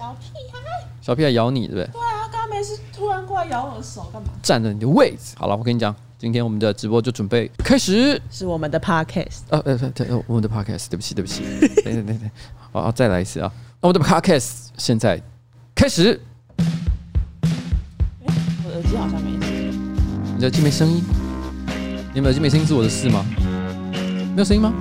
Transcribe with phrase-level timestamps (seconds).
[0.00, 0.58] 小屁孩，
[1.02, 1.86] 小屁孩咬你，对不对？
[1.92, 4.28] 对啊，刚刚没事，突然过来咬我的手干嘛？
[4.42, 5.34] 占了你的位置。
[5.36, 8.18] 好了，我跟你讲，今天我们的直播就准备开始。
[8.30, 9.40] 是我们的 podcast。
[9.50, 11.42] 呃呃对，我们的 podcast，对不起对不起，
[11.84, 12.30] 等等等等，
[12.72, 13.52] 好，再来一次啊！
[13.80, 15.20] 我们的 podcast 现在
[15.74, 16.18] 开始。
[18.24, 21.04] 我耳机好像没声，你的耳机没声音？
[22.14, 23.22] 你们耳机没声音是我的事吗？
[24.34, 24.72] 没有声音吗？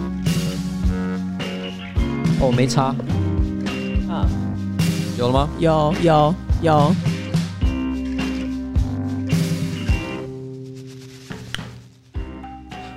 [2.40, 2.96] 哦，没插。
[5.20, 5.50] 啊，有了吗？
[5.60, 6.96] 有有有。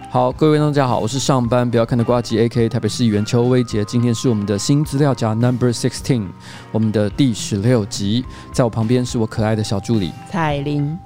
[0.08, 3.82] 好，各位观众大家好，我是上班不要看的瓜吉 A.K.A 台北市议员邱威杰。
[3.84, 6.26] 今天是我们的新资料夹 Number Sixteen，
[6.70, 8.24] 我们的第十六集。
[8.52, 10.96] 在我旁边是我可爱的小助理彩玲。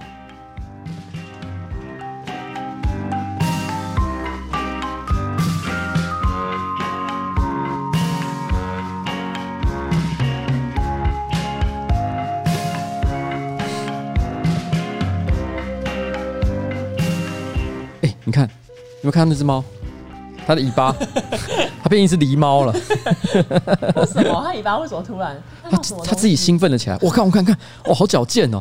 [19.06, 19.62] 你们看那只猫，
[20.44, 20.92] 它的尾巴，
[21.80, 22.72] 它变成一只狸猫了。
[22.72, 24.42] 为什么？
[24.44, 25.40] 它尾巴为什么突然？
[25.70, 26.98] 它它自己兴奋了起来。
[27.00, 28.58] 我看，我看看，哇，好矫健哦！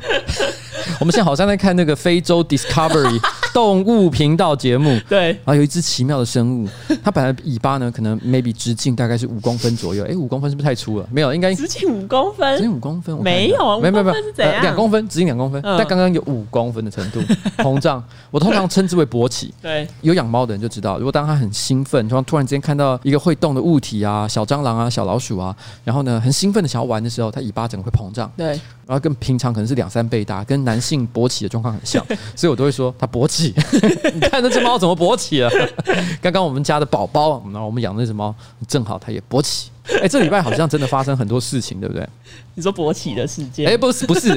[1.02, 3.20] 我们现在好像在看那个非洲 Discovery
[3.56, 6.68] 动物频道节目，对，然后有一只奇妙的生物，
[7.02, 11.08] 它本来尾巴呢，可能 maybe 直径大概是五公分左右，哎，五公分是不是太粗了？
[11.10, 14.14] 没有，应该直径五公分，直径五公分，没有，没有，没有，
[14.62, 17.22] 两公分，直径两公分，但刚刚有五公分的程度
[17.64, 19.54] 膨胀，我通常称之为勃起。
[19.62, 28.30] 对，有养猫的人就知道，如果当它很兴奋，突然突然之间看到一个会动的物体啊，小蟑螂啊，小老鼠啊，然后呢，很兴奋的想要玩的时候，它尾巴整个会膨胀。
[28.36, 28.60] 对。
[28.88, 32.06] 然后跟平常可能是两三倍大，跟男性勃起的状况很像，
[32.38, 33.45] 所以我都会说它勃起。
[34.14, 35.50] 你看那只猫怎么勃起了？
[36.22, 38.34] 刚刚我们家的宝宝，然后我们养那只猫，
[38.68, 39.70] 正好它也勃起。
[40.02, 42.08] 哎，这礼拜好像真的发生很多事情，对不对？
[42.56, 43.68] 你说勃起的事件？
[43.68, 44.30] 哎，不是不是，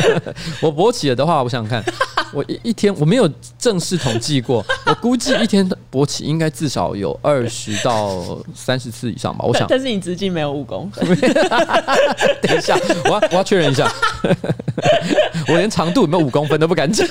[0.62, 1.94] 我勃起了的话，我想想看，
[2.32, 9.44] 我一一天我没有正式统计过，我估计一天勃起应该至少有二十到三十次以上吧。
[9.44, 11.04] 我想，但是你直径没有五公分。
[12.42, 13.90] 等一下，我要我要确认一下，
[15.48, 17.06] 我连长度有没有五公分都不敢讲。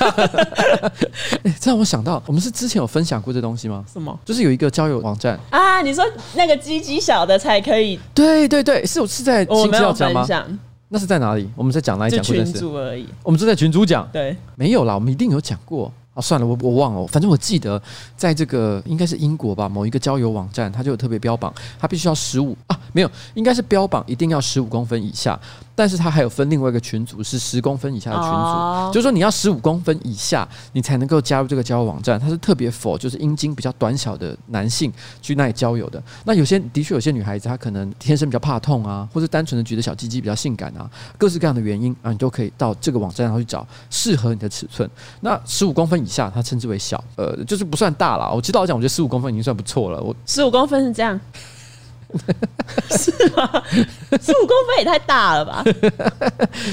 [1.44, 3.84] 哎，这让我想到，我们是之前有分享过这东西吗？
[3.92, 4.18] 什么？
[4.24, 6.06] 就是有一个交友网站啊，你说
[6.36, 7.56] 那个鸡鸡小的才。
[7.66, 10.24] 可以，对对对，是我是在新资料讲吗？
[10.90, 11.50] 那是在哪里？
[11.56, 12.52] 我们在讲哪里讲过的事？
[12.52, 13.08] 群组而已。
[13.24, 15.92] 我们是在群主讲，对，没有啦，我们一定有讲过。
[16.14, 17.82] 啊，算了，我我忘了，反正我记得，
[18.16, 25.38] 在这个应该是英国吧，某一个交友网站，它就有特别标榜，它必须要十五啊，没有，应该是标榜一定要十五公分以下，
[25.76, 34.92] 但是它还有分另外一个群组是十公分以下的群组，哦、就是说你要十五公分以下，你才能够加入这个交友网站，它是特别 for 就是阴茎比较短小的男性
[35.22, 36.02] 去那里交友的。
[36.24, 44.90] 那有些的确有些女孩子她可能天生比较怕痛啊，或者单纯的觉得小鸡鸡比较性感啊，各式各样的原因啊，你都可以到这个网站上去找适合你的尺寸。
[45.20, 48.32] 那十五公分以下，它称之为小，呃，就是不算大啦。
[48.32, 50.02] 我知道我讲，我觉得十五公分已经算不错了。
[50.02, 51.20] 我十五公分是这样，
[52.92, 53.64] 是吗？
[54.22, 55.64] 十五公分也太大了吧？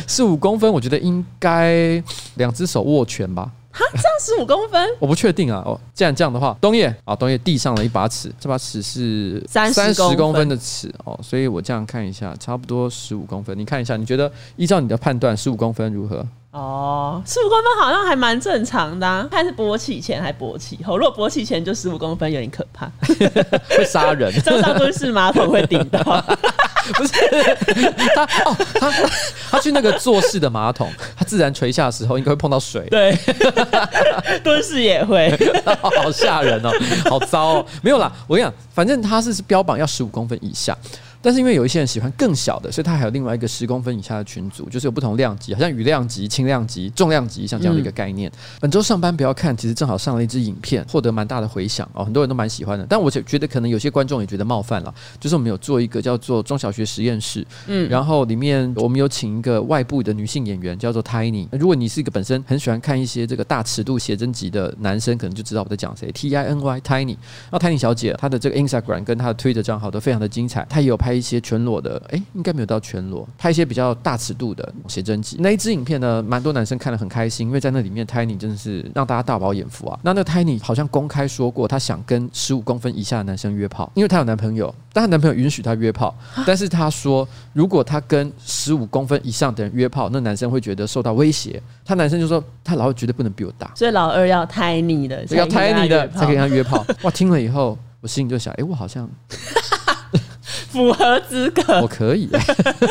[0.07, 2.03] 十五公分，我觉得应该
[2.37, 3.51] 两只手握拳吧？
[3.73, 4.87] 哈，这样十五公分？
[4.99, 5.63] 我不确定啊。
[5.65, 13.59] 哦，既然这样的话，东叶啊，东叶递上了一把尺，这把尺是三十公分的尺哦，所以我这样看一下，差不多十五公分。
[13.59, 16.27] 你看一下，你觉得依照你的判断，十五公分如何？
[16.53, 20.99] 哦，十五公分好像还蛮正常的，啊，看是勃起前还勃起后。
[20.99, 22.91] 如果勃起前就十五公分，有点可怕，
[23.75, 24.31] 会杀人。
[24.43, 25.99] 上上蹲式马桶会顶到，
[26.95, 27.13] 不是
[28.15, 28.93] 他哦，他
[29.53, 32.87] 他去那个坐式的马桶，他自然垂下的时候应该会碰到水。
[32.91, 33.17] 对，
[34.45, 35.35] 蹲式也会，
[35.81, 36.71] 好吓人哦，
[37.09, 37.67] 好糟哦。
[37.81, 40.77] 没有啦，我跟你讲，反正他是标榜要十五公分以下。
[41.23, 48.31] 但是因为有一些人喜欢更小的，所以他还有另外一个十公分以下的群组，就是有不同量级，好像雨量级、轻量级、重量级，像这样的一个概念。
[48.31, 52.85] 嗯、本周上班不要看，其实正好上了一支影片，获得蛮大的回响哦，很多人都蛮喜欢的。
[52.89, 61.47] 但我觉得可能有些观众也觉得冒犯了，就是我们有做一个叫做中小学实验室，嗯，然后里面我们有请一个外部的女性演员叫做 Tiny。
[61.53, 67.17] 如果你是一个本身很喜欢看一些这个大尺度写真集的男生，可能就知道我在讲谁，T I N Y Tiny。
[67.51, 72.01] 那 Tiny 小姐她的这个 Instagram 跟她的 Twitter 账号都非常的精彩，她也有拍一些全裸的。
[72.11, 75.37] 哎，应该没有到全裸，拍一些比较大尺度的写真集。
[75.41, 79.99] 那一支影片呢，蛮多男生看得很开心，因为在那里面，Tiny 真的是让大家大饱眼福啊。
[80.03, 86.15] 那那 Tiny 好像公开说过，她想跟十五公分以下的男生约炮，因为她有男朋友，但她男朋友允许她约炮，
[86.47, 91.63] 但是她说，如果她跟十五公分以上的人约炮，那男生会觉得受到威胁。
[91.85, 96.85] 她男生就说，他老二绝对不能比我大，所以老二要 Tiny 的，要 Tiny 的才可以跟他约炮。
[97.03, 99.09] 哇，听了以后，我心里就想，哎，我好像。
[100.71, 102.29] 符合资格，我可以，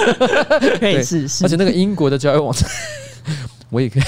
[0.79, 1.43] 可以试试。
[1.45, 2.69] 而且那个英国的交友网站。
[3.69, 4.03] 我也可以，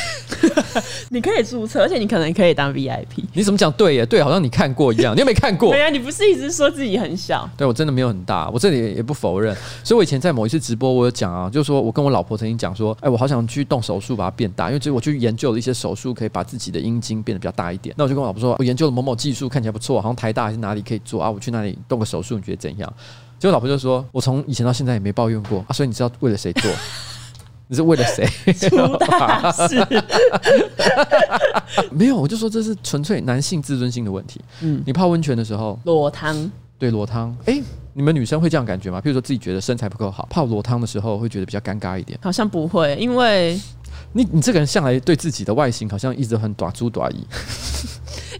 [1.08, 3.24] 你可以注册，而且你可能可以当 VIP。
[3.32, 3.72] 你怎么讲？
[3.72, 5.72] 对耶，对，好像你看过一样，你又没看过。
[5.72, 7.50] 对啊，你不是一直说自己很小？
[7.56, 9.56] 对，我真的没有很大，我这里也不否认。
[9.82, 17.96] 所以我以前在某一次直播，我有讲啊，就是说我跟我老婆曾经讲说，哎，我好想去动手术把它变大，因为就我去研究了一些手术，可以把自己的阴茎变得比较大一点。
[17.98, 22.94] 那我就跟我老婆说，我研究了某某技术，看起来不错，好像台大还是哪里可以做啊，我去那里动个手术，你觉得怎样？
[23.44, 26.72] 结果老婆就说，我从以前到现在也没抱怨过啊，所以你知道为了谁做？
[27.68, 29.86] 你是为了谁出大事？
[31.92, 34.40] 没有，我就说这是纯粹男性自尊心的问题。
[34.62, 36.50] 嗯，你泡温泉的时候裸汤，
[36.80, 37.36] 对裸汤。
[37.42, 39.02] 哎、欸，你们女生会这样感觉吗？
[39.02, 42.18] 譬如说自己觉得身材不够好，泡裸汤的时候会觉得比较尴尬一点。
[42.24, 43.60] 好像不会，因为
[44.14, 47.28] 你你这个人向来对自己的外形好像一直很短猪短衣。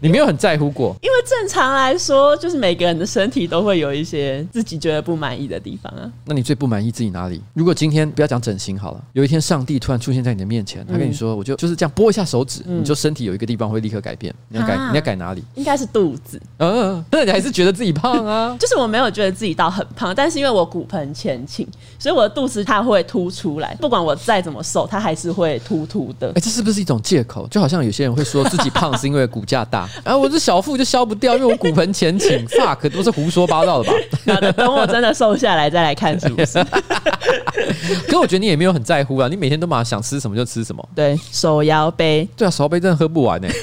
[0.00, 6.10] 你没有很在乎过，因为正常来说，就是每个人的身体都会有一些自己觉得不满意的地方啊。
[6.26, 7.40] 那你最不满意自己哪里？
[7.54, 14.34] 如果今天不要讲整形好了，有一天上帝突然出现在你的面前，他跟你说，我就就是这样拨一下手指，嗯、你就身体有一个地方会立刻改变。
[14.48, 15.42] 你要改，啊、你要改哪里？
[15.54, 16.40] 应该是肚子。
[16.58, 18.56] 嗯，那你还是觉得自己胖啊？
[18.60, 21.66] 就是我没有觉得自己到很胖，但是因为我骨盆前倾，
[22.04, 23.74] 所以我的肚子它会凸出来。
[23.80, 26.28] 不管我再怎么瘦，它还是会凸凸的。
[26.28, 27.48] 哎、欸，这是不是一种借口？
[27.48, 29.88] 就好像有些人会说自己胖是因为骨架大。
[30.04, 30.14] 啊！
[30.14, 34.38] 我这小腹就消不掉，因为我骨盆前倾， fuck 都是胡说八道的吧？
[34.52, 36.62] 等我真的瘦下来再来看是不是？
[36.62, 40.86] 可是我觉得你也没有很在乎啊，你每天都嘛想吃什么就吃什么。
[40.94, 42.28] 对，手摇杯。
[42.36, 43.54] 对啊，手摇杯真的喝不完呢、欸。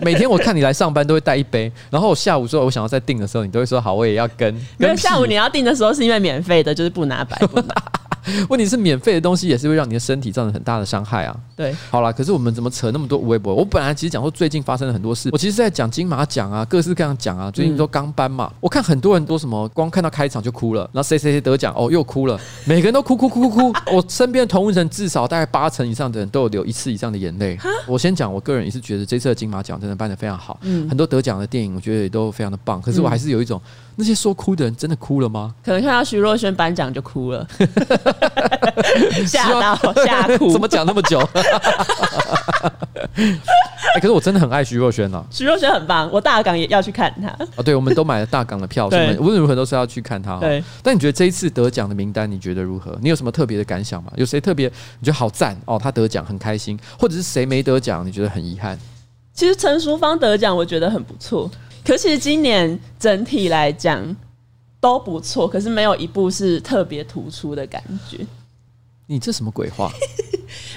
[0.00, 4.54] 每天我看你来上班都会带一杯，然后我下午说我想要再订的时候，你都会说好，我也要跟。
[4.78, 7.74] 因为下午你要订的时候是因为免费的，就是不拿白不拿。
[8.48, 11.36] 问题是免费的东西也是会让你的身体造成很大的伤害啊。
[11.56, 13.54] 对，好了，可是我们怎么扯那么多微博？
[13.54, 18.52] 我本来其实讲说最近发生了很多事，我其实在讲金马奖啊，各式各样奖啊，最近都刚颁嘛。
[18.60, 23.78] 我看很多人都什么，光看到开场就哭了，然后谁谁谁得奖哦又哭了，每个人都哭哭哭哭哭。
[23.92, 27.58] 我身边的同龄人至少大概八成以上的人都有流一次以上的眼泪。
[27.86, 32.80] 我先讲，我个人也是觉得这次的金马奖真的办得非常好，嗯，很多得奖的电影我觉得也都非常的棒。
[32.80, 33.60] 可是我还是有一种。
[34.00, 35.54] 那些说哭的人真的哭了吗？
[35.62, 37.46] 可能看到徐若瑄颁奖就哭了，
[39.28, 39.76] 吓到
[40.06, 40.50] 吓哭。
[40.50, 41.20] 怎么讲那么久？
[43.12, 45.22] 哎、欸，可是我真的很爱徐若瑄呢。
[45.30, 47.28] 徐若瑄很棒，我大港也要去看她。
[47.56, 50.38] 哦，对，我们都买了大港的票， 所以无论如何都是要去看她。
[50.38, 50.62] 对。
[50.82, 52.96] 但你觉得这一次得奖的名单，你觉得如何？
[53.02, 54.10] 你有什么特别的感想吗？
[54.16, 54.66] 有谁特别
[55.00, 55.78] 你觉得好赞哦？
[55.78, 58.78] 他得奖很开心，或者是谁没得奖你觉得很遗憾？
[59.32, 61.50] 其实陈淑芳得奖，我觉得很不错。
[61.84, 64.16] 可是今年整体来讲
[64.80, 68.18] 都不错，可是没有一部是特别突出的感觉。
[69.10, 69.90] 你这什么鬼话？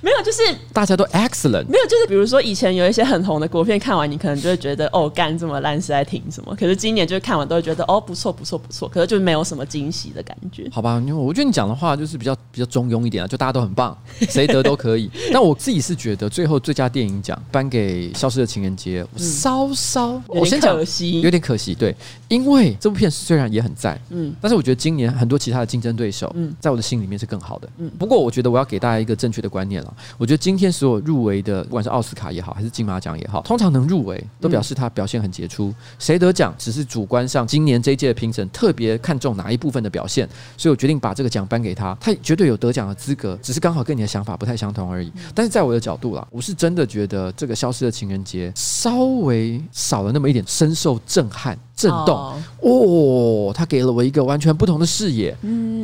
[0.02, 0.42] 没有，就是
[0.74, 1.66] 大家都 excellent。
[1.68, 6.56] 没有，就是比如说以前有一些很红的国片，看完你可能就会觉得哦，干这么烂是在挺什么？
[6.56, 8.88] 可是今年就是看完都会觉得哦，不错，不错，不错。
[8.90, 10.68] 可是就没有什么惊喜的感觉。
[10.72, 13.96] 好吧，因为我觉得你讲的话就是比较比较中庸一点啊，就大家都很棒，
[14.30, 15.10] 谁得都可以。
[15.32, 21.74] 但我自己是觉得最后最佳电影奖颁给《消失的情人节》，嗯，稍稍我先讲，可惜，有点可惜。
[21.76, 21.96] 对，
[22.28, 27.70] 因为这部片虽然也很赞，嗯，但是我觉得今年很多其他的竞争对手，嗯，在我的心里面是更好的。
[27.78, 29.94] 嗯，不过我觉得我要给大家一个正确的观念了。
[30.18, 35.74] 我觉得今天所有入围的，不管是奥斯卡也好，还是金马奖也好，通常能入围，都表示他表现很杰出。
[36.00, 40.28] 谁得奖只是主观上，今年这一届的评审特别看重哪一部分的表现，
[40.58, 41.96] 所以我决定把这个奖颁给他。
[42.00, 45.12] 他绝对有得奖的资格，只是刚好跟你的想法不太相同而已。
[45.36, 52.16] 但是在我的角度啦，我是真的觉得这个消失的情人节稍微少了那么一点深受震撼、震动。
[52.62, 55.36] 哦，他给了我一个完全不同的视野，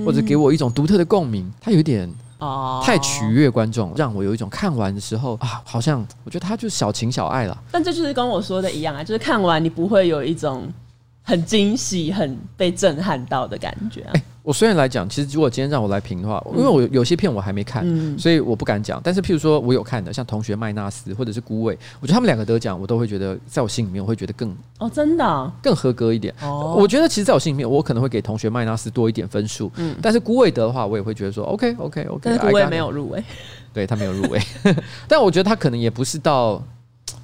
[0.05, 1.51] 或者给我一种独特的共鸣。
[1.59, 2.09] 他有点。
[2.39, 7.57] 哦，太取悦观众，让我有一种看完的时候啊，好像我觉得他就是小情小爱了。
[7.71, 10.67] 但这就是跟我说的一样啊，就是看完你不会有一种
[11.21, 14.11] 很惊喜、很被震撼到的感觉啊。
[14.13, 18.99] 欸我虽然来讲，其实如果今天让我来评的话，因为我有些片我还没看，嗯、所以我不敢讲。
[19.03, 26.33] 但是譬如说我有看的，像《同学麦纳斯》或者是《孤味》，我觉得他们两个得奖，我都会觉得在我心里面我会觉得更哦，真的、啊、更合格一点。
[26.41, 29.71] 哦，我觉得其实在我心里面，我可能会给《同学麦纳斯》多一点分数。
[29.75, 32.21] 嗯，但是《孤味》得的话，我也会觉得说 OK OK OK。
[32.23, 33.23] 但是《孤味》没有入围，
[33.71, 34.41] 对他没有入围。
[35.07, 36.55] 但我觉得他可能也不是到，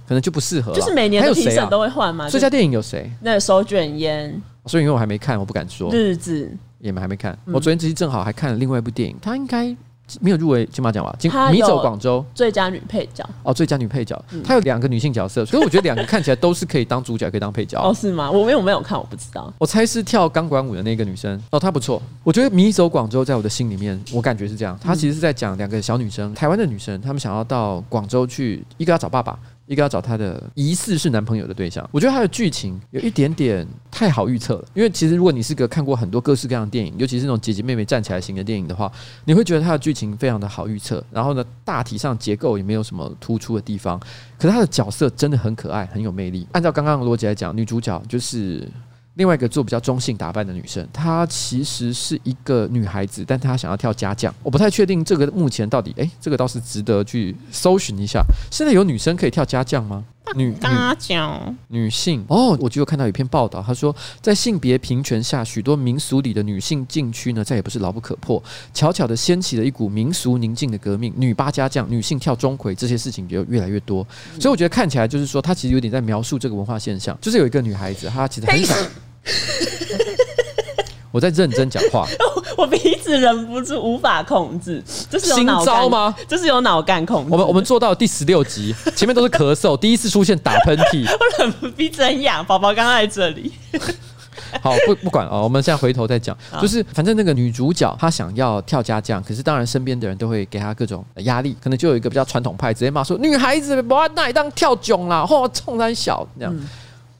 [0.07, 0.71] 可能就不适合。
[0.75, 2.29] 就是每年的评审都会换嘛。
[2.29, 3.11] 最佳电影有谁？
[3.21, 4.39] 那手卷烟。
[4.67, 5.91] 所以因为我还没看，我不敢说。
[5.91, 6.55] 日子。
[6.85, 9.75] 也没还没看，我昨天其实正好还看了另外一部电影，它应该
[10.21, 11.15] 没有入围金马奖吧？
[11.17, 18.29] 金迷走广州最佳女配角哦，最佳女配角，她有两个女性角色， 所以我觉得两个看起来都是可以当主角，可以当配角哦，是吗？
[18.29, 19.51] 我没有没有看，我不知道。
[19.57, 21.99] 我猜是跳钢管舞的那个女生哦，她不错。
[22.23, 29.35] 我觉得迷走广州在我的心里面，我感觉是这样，她其实是在讲两个小女生，台湾的女生，她们想要到广州去，一个要找爸爸。
[29.67, 31.87] 一个要找她的疑似是男朋友的对象。
[31.91, 38.91] 我觉得她的剧情有一点点太好预测了，因为其实如果你是个看过很多各式各样的电影，尤其是那种姐姐妹妹站起来型的电影的话，
[39.25, 41.03] 你会觉得她的剧情非常的好预测。
[41.11, 43.99] 然后呢，大体上结构也没有什么突出的地方，
[44.37, 46.47] 可是她的角色真的很可爱，很有魅力。
[46.51, 48.67] 按照刚刚的逻辑来讲，女主角就是。
[49.15, 54.33] 另外一个做比较中性打扮的女生，她其实是一个女孩子，但她想要跳家将。
[54.43, 58.23] 我不太确定这个目前到底，哎，这个倒是值得去搜寻一下。
[58.51, 60.03] 现在有女生可以跳家将吗？
[60.35, 68.43] 女家将女性哦，我就有看到一篇报道，他说在性别平权下，许多民俗里的女性禁区呢，再也不是牢不可破，
[68.73, 71.13] 悄悄的掀起了一股民俗宁静的革命。
[71.15, 74.05] 女八家将、女性跳钟馗这些事情就越来越多，
[74.39, 78.75] 所以我觉得看起来就是说，她其实有点在描述这个文化现象，就是有一个女孩子，她其实很想。
[81.11, 82.05] 我在认真讲话，
[82.57, 86.13] 我鼻子忍不住无法控制，这是有新招吗？
[86.27, 87.29] 这是有脑干控制。
[87.31, 93.53] 我们我们做到第十六集， 前面都是咳嗽，第一次出现打喷嚏，我忍不鼻子很痒，宝宝刚在这里。
[94.61, 106.53] 好，不不管啊，我们现在回头再讲，就是反正那个女主角她想要跳家将，可是当然身边的人都会给她各种压力，可能就有一个比较传统派直接骂说女孩子不要那里当跳囧啦，嚯，冲山小这样。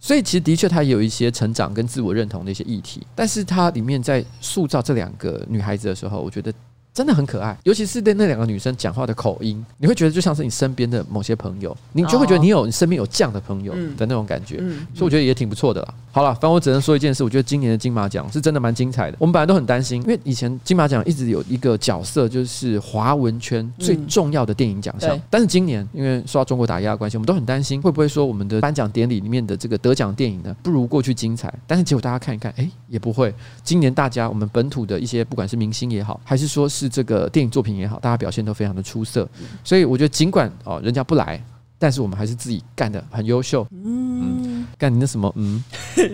[0.05, 6.53] 所以其实的确，他有一些成长跟自我认同的一些议题，但是他里面在塑造这两个女孩子的时候，我觉得。
[6.95, 14.59] 真的很可爱，尤其是对那两个女生讲话的口音，你会觉得就像是你身边的某些朋友，你就会觉得你有你身边有这样的朋友的那种感觉，
[14.93, 15.93] 所以我觉得也挺不错的啦。
[16.13, 19.17] 好了，反正我只能说一件事，我觉得今年的金马奖是真的蛮精彩的。
[19.19, 31.53] 我们本来都很担心，因为以前金马奖一直有一个角色就是华文圈最重要的电影奖项，但是今年因为受到中国打压的关系，我们都很担心会不会说我们的颁奖典礼里面的这个得奖电影呢不如过去精彩。
[31.67, 33.33] 但是结果大家看一看，哎，也不会。
[33.65, 37.75] 今年大家我们本土的一些不管是明星也好，还是说是这个电影作品。
[37.75, 39.27] 也好，大家表现都非常的出色，
[39.63, 41.43] 所以我觉得尽管哦人家不来，
[41.77, 43.67] 但是我们还是自己干的很优秀。
[43.71, 45.31] 嗯，干你那什么？
[45.35, 45.63] 嗯，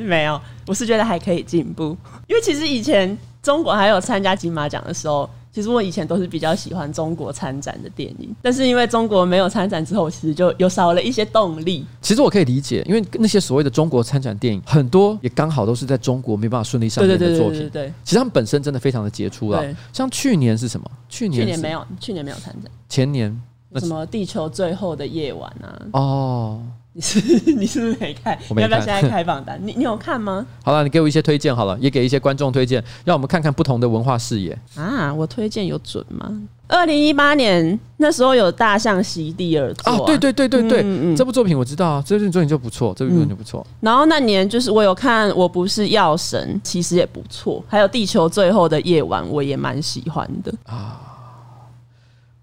[0.06, 1.96] 没有，我是觉得还可以进步，
[2.28, 5.30] 因为其实以前中国还有参加金马奖的时候。
[5.54, 11.86] 其实我以前都是比较喜欢中国参展的电影，但是因为中国没有参展之后，其实就有少了一些动力。
[12.02, 17.38] 其实我可以理解，因为那些所谓的中国参展电影，很多也刚好都是在中国没办法顺利上映的作品。
[17.38, 17.94] 对对对对对对。
[18.04, 19.62] 其实他们本身真的非常的杰出了。
[19.92, 20.90] 像去年是什么？
[21.10, 22.72] 去年去年没有，去年没有参展。
[22.88, 23.38] 前年
[23.76, 25.82] 什么《地球最后的夜晚》啊？
[25.92, 26.64] 哦。
[26.94, 27.22] 你是
[27.56, 28.38] 你是不是没看？
[28.50, 28.70] 我没看。
[28.72, 29.60] 要不要现在开榜单？
[29.64, 30.46] 你你有看吗？
[30.64, 35.14] 好了，你给我一些推荐好了，也给一些观众推荐，让我们看看不同的文化视野啊！
[35.14, 36.30] 我推荐有准吗？
[36.68, 40.06] 二零一八年那时候有大象席地而坐啊！
[40.06, 43.76] 对对对对对，嗯嗯，这部作品我知道啊，这部作品就不错，这部作品就不错，嗯。
[43.82, 51.11] 然后那年就是我有看《我不是药神》，其实也不错，还有《地球最后的夜晚》，我也蛮喜欢的啊。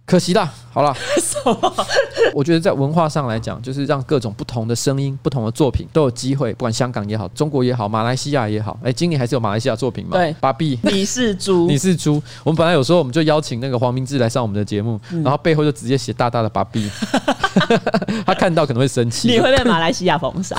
[0.08, 0.96] 可惜啦，好了，
[2.32, 10.16] 我觉得在文化上来讲，就是让各种不同的声音、不同的作品都有机会，不管香港也好、中国也好、马来西亚也好，哎，今年还是有马来西亚作品嘛？
[10.16, 12.22] 对，芭比，你是猪， 你是猪。
[12.42, 16.90] 我们本来有时候我们就邀请那个黄明志来上我们的节目，嗯、然后背后就直接写大大的芭比，
[18.24, 20.56] 他看到可能会生气，你会被马来西亚封杀。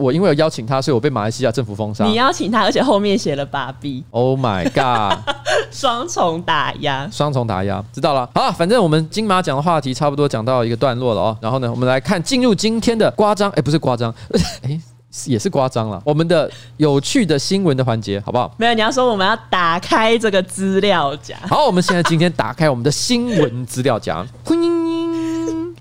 [0.00, 2.04] 我因为有邀请他，所以我被马来西亚政府封杀。
[2.04, 4.02] 你邀请他，而且后面写了芭比。
[4.10, 5.18] Oh my god！
[5.70, 7.84] 双重打压，双重打压。
[7.92, 11.38] 知道了，好，反正我们金马奖的话题差不多讲到一个段落了哦。
[11.40, 14.12] 然后呢，我们来看进入今天的夸张，哎，不是夸张，
[14.62, 14.80] 哎，
[15.26, 16.00] 也是夸张了。
[16.04, 18.52] 我们的有趣的新闻的环节，好不好？
[18.56, 21.36] 没有，你要说我们要打开这个资料夹。
[21.48, 24.26] 好，我们现在今天打开我们的新闻资料夹。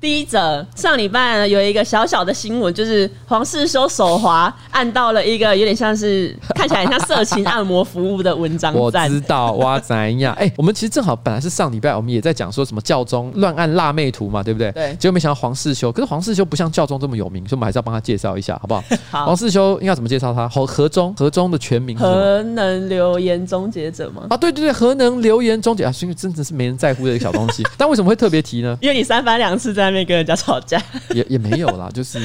[0.01, 8.73] 第一则，上礼拜呢有一个小小的新闻，就是黄世修手滑按到了一个有点像是看起来很像色情按摩服务的文章。
[8.73, 10.33] 我知道哇怎样？
[10.35, 14.71] 哎，我们其实正好本来是上礼拜我们也在讲说什么教宗乱按辣妹图嘛，对不对？
[14.71, 14.95] 对。
[14.97, 18.83] 结果没想到黄世修，可是黄世修不像教宗这么有名，所以我们还是要帮他介绍一下，好不好？
[19.11, 19.25] 好。
[19.25, 20.47] 黄世修应该怎么介绍他？
[20.47, 21.13] 何何中？
[21.17, 21.97] 何中的全名？
[21.97, 24.27] 核能留言终结者吗？
[24.29, 27.63] 啊，对对对，核能留言终结啊，因为真的是没人在乎的一个小东西。
[27.77, 28.77] 但为什么会特别提呢？
[28.81, 30.81] 因为你三番两次在那边跟人家吵架。
[31.13, 32.19] 也也没有啦， 就是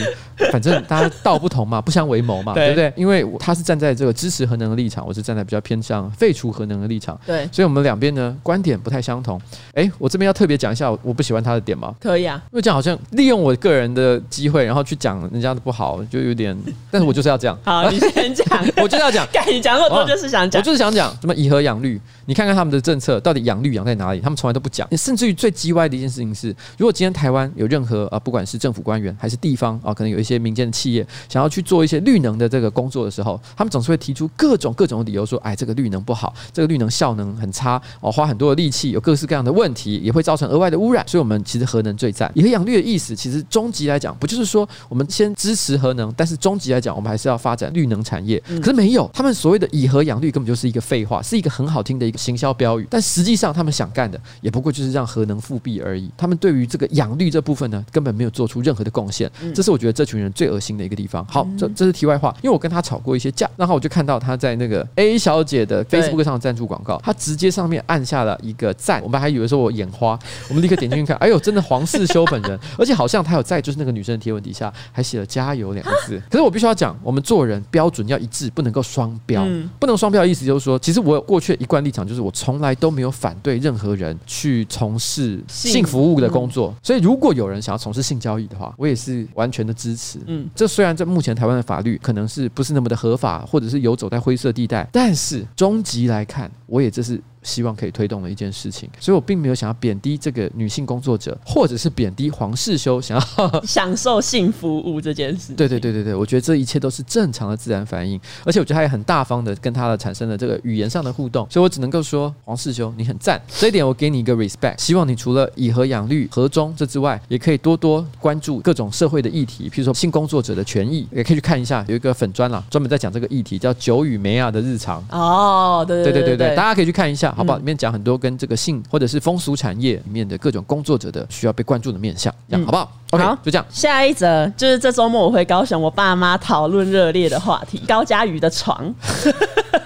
[0.51, 2.93] 反正大家道不同嘛，不相为谋嘛，对，对不对？
[2.97, 9.41] 因为他是站在这个支持核能的立场，我是站在比较偏向废除核能的立场，对，所以我们两边呢观点不太相同。
[9.75, 11.95] 哎，我这边要特别讲一下我不喜欢他的点吗？
[12.01, 16.57] 可以啊，因为这样好像利用我个人的机会，然后去讲人家的不好，就有点，
[16.91, 17.59] 但是我就是要这样。
[17.65, 18.47] 好，你先讲，
[18.83, 22.01] 我就是要讲，你讲那么多就是想讲，我就是想讲什么以核养绿。
[22.27, 24.21] 你看看他们的政策到底养绿养在哪里？
[24.21, 24.89] 他们从来都不讲。
[24.97, 41.07] 甚至于最叽歪的一件事情是，如果今天台湾有任何啊，不管是政府官员还是地方啊，可能有一些民间的企业想要去做一些绿能的这个工作的时候，他们总是会提出各种各种的理由说，哎，这个绿能不好，这个绿能效能很差哦，花很多的力气，有各式各样的问题，也会造成额外的污染。
[41.07, 42.31] 所以，我们其实核能最赞。
[42.35, 48.43] 以核养绿的意思，其实终极来讲，不就是说我们先支持核能，但是终极来讲，我们还是要发展绿能产业。
[48.61, 52.87] 可是没有，他们所谓的以核养绿，根本就是一个废话，是一个很好听的一个行销标语。
[52.91, 56.11] 但实际上，他们想干的也不过就是让核能复辟而已。
[56.17, 59.31] 他们对于这个养绿这部分呢，根本没有做出任何的贡献。
[59.55, 61.25] 这是我觉得这群人最恶心的一个地方。
[61.27, 76.21] 好，这这是题外话，因为我跟他吵过一些架，然后我就看到他在那个 A 小姐的 Facebook 上赞助广告，他直接上面按下了一个赞，我们还以为说我眼花，我们立刻点进去看，哎呦，真的黄世修本人， 而且好像他有在就是那个女生的贴文底下还写了加油两个字。
[76.31, 79.47] 可是我必须要讲，我们做人标准要一致，不能够双标，
[79.79, 90.19] 不能双标的意思就是说，其实我过去的一贯立场就是我从来都没有反对任何人去从事性服务的工作，所以如果有人想要从事性交易的话，我也是完全的支持。
[90.27, 97.21] 嗯，这虽然在目前台湾的法律可能是不是那么的合法，或者是游走在灰色地带，但是终极来看，我也这是。
[97.45, 105.53] 希望可以推动的一件事情，所以我并没有想要贬低这个女性工作者，或者是贬低黄世修想要 享受性服务这件事。
[105.55, 114.81] 对对对对对，我觉得这一切都是正常的自然反应，而且我觉得他也很大方的跟他的产生了这个语言上的互动，所以我只能够说黄世修你很赞，这一点我给你一个 respect。
[114.81, 125.05] 希望你除了以和养绿、和中这之外，也可以多多关注各种社会的议题，譬如说性工作者的权益，也可以去看一下有一个粉专啦，专门在讲这个议题，叫九与梅亚的日常。
[125.11, 127.34] 哦，对对对对对，大家可以去看一下。
[127.35, 127.59] 好不好？
[127.59, 133.67] 里面讲很多跟这个性或者是风俗产业里面的各种工作者的需要被关注的面向，这样好不好？OK，好，就这样。
[133.71, 138.95] 下一则就是这周末我回高雄，我爸妈讨论热烈的话题——高嘉瑜的床。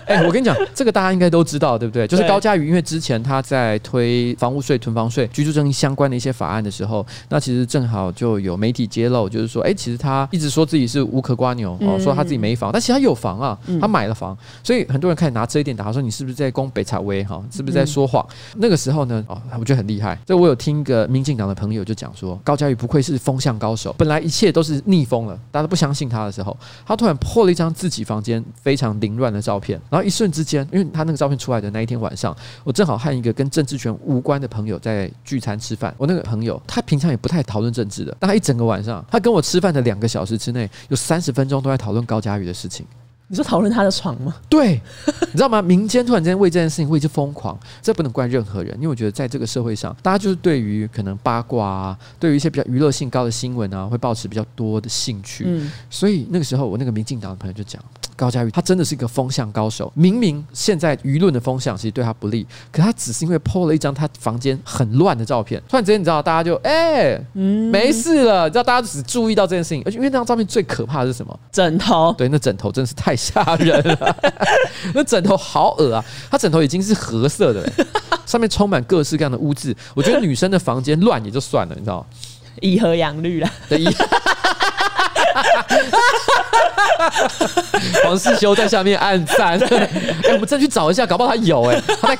[0.09, 2.07] 哎、欸，我跟你讲，这个大家应该都知道，对不对？
[2.07, 17.43] 就是高嘉瑜，因为之前他在推房屋税、囤房税、居住正义相关的一些法案的时候，那其实正好就有媒体揭露，就是说，哎、欸，其实他一直说自己是无壳瓜牛哦，说他自己没房，但其实他有房啊，他买了房，所以很多人开始拿这一点打他说，你是不是在攻北采威哈？
[17.51, 18.27] 是不是在说谎？
[18.57, 20.19] 那个时候呢，哦，我觉得很厉害。
[20.25, 26.57] 这我有听一个民进党的朋友就讲说，高嘉瑜不愧是风向高手，本来一切都是逆风了，大家都不相信他的时候，
[26.87, 30.67] 他突然破了一张自己房间非常凌乱的照片，然后一瞬之间。
[30.73, 35.95] 因为他那个照片出来的那一天晚上，我正好和一个跟政治权无关的朋友在聚餐吃饭。
[35.99, 42.87] 我那个朋友他平常也不太讨论政治的，但他一整个晚上，他跟我吃饭的两个小时之内，有三十分钟都在讨论高佳宇的事情。
[43.29, 44.35] 你说讨论他的床吗？
[44.49, 45.61] 对，你知道吗？
[45.61, 55.45] 民间突然间为这件事情为之疯狂，这不能怪任何人，因为我觉得在这个社会上，大家就是对于可能八卦啊，对于一些比较娱乐性高的新闻啊，会保持比较多的兴趣。
[55.47, 57.83] 嗯，所以那个时候，我那个民进党的朋友就讲。
[58.19, 59.91] 高嘉瑜，他真的是一个风向高手。
[59.95, 68.47] 明明现在舆论的风向其实对他不利，可他只是因为 po 了一张他房间很乱的照片，突然之间你知道，大家就哎，欸嗯、没事了。
[68.49, 71.41] 你知道，大家只注意到这件事情，而且因为那张照片最可怕的是什么？
[71.53, 72.13] 枕头。
[72.19, 74.17] 对，那枕头真的是太吓人了。
[74.93, 76.05] 那枕头好恶啊！
[76.29, 77.73] 他枕头已经是褐色的了，
[78.27, 79.75] 上面充满各式各样的污渍。
[79.95, 82.07] 我觉得女生的房间乱也就算了，你知道吗？
[82.61, 83.49] 以和养绿了。
[83.69, 83.85] 对。
[88.05, 89.91] 黄世修在下面暗赞， 哎、
[90.25, 92.19] 欸，我们再去找一下，搞不好他有哎、欸，他在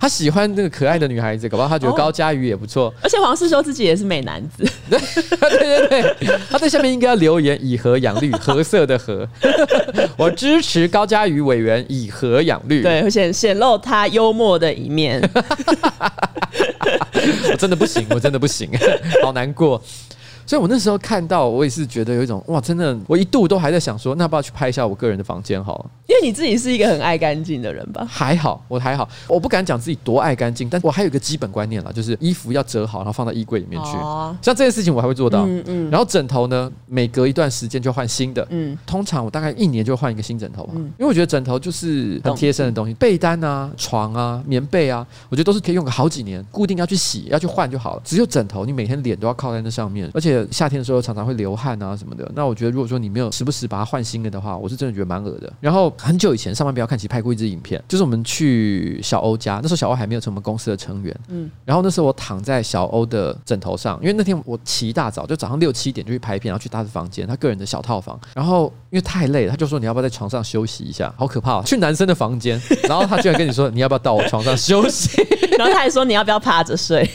[0.00, 4.98] 他喜欢那个可爱的女孩子，搞不好他觉得高嘉瑜也不错，而且黄世修自己也是美男子，对
[5.40, 9.26] 对对对，他在下面应该要留言以和养绿，和色的和，
[10.16, 15.22] 我支持高嘉瑜委员以和养绿，对，显显露他幽默的一面，
[17.50, 18.68] 我真的不行，我真的不行，
[19.22, 19.82] 好难过。
[20.46, 25.90] 所以，我那时候看到，我也是觉得有一种哇，真的，我一度都还在想说，那要不要去拍一下我个人的房间好了？
[26.06, 28.06] 因为你自己是一个很爱干净的人吧？
[28.08, 33.96] 还好，我还好，我不敢讲自己多爱干净，但我还有一个基本观念啦，就是衣服要折好，然后放到衣柜里面去。
[33.96, 35.44] 哦，像这件事情我还会做到。
[35.46, 35.90] 嗯嗯。
[35.90, 38.46] 然后枕头呢，每隔一段时间就换新的。
[38.50, 38.76] 嗯。
[38.86, 40.72] 通常我大概一年就换一个新枕头吧。
[40.76, 40.82] 嗯。
[40.98, 48.02] 因为我觉得枕头就是很贴身的东西，被单啊、床啊、棉被啊，我觉得都是可以用个好几年，固定要去洗、要去换就好了。
[48.04, 50.33] 只有枕头，你每天脸都要靠在那上面，而且。
[50.50, 55.52] 夏天的时候常常会流汗啊什么的，那我觉得如果说你没有时不时把它换新的的话，我是真的觉得蛮恶的。
[55.60, 71.12] 然后很久以前上班不要看，其实拍过一支影片，就是我们去小欧家，那时候小欧还没有成我们公司的成员， 嗯，然后那时候我躺在小欧的枕头上，因为那天我起一大早，就早上六七点就去拍片，然后去他的房间，他个人的小套房，然后因为太累了，他就说你要不要在床上休息一下？
[71.16, 75.10] 好可怕哦，去男生的房间，然后他居然跟你说你要不要到我床上休息？
[75.58, 77.04] 然后他还说你要不要趴着睡？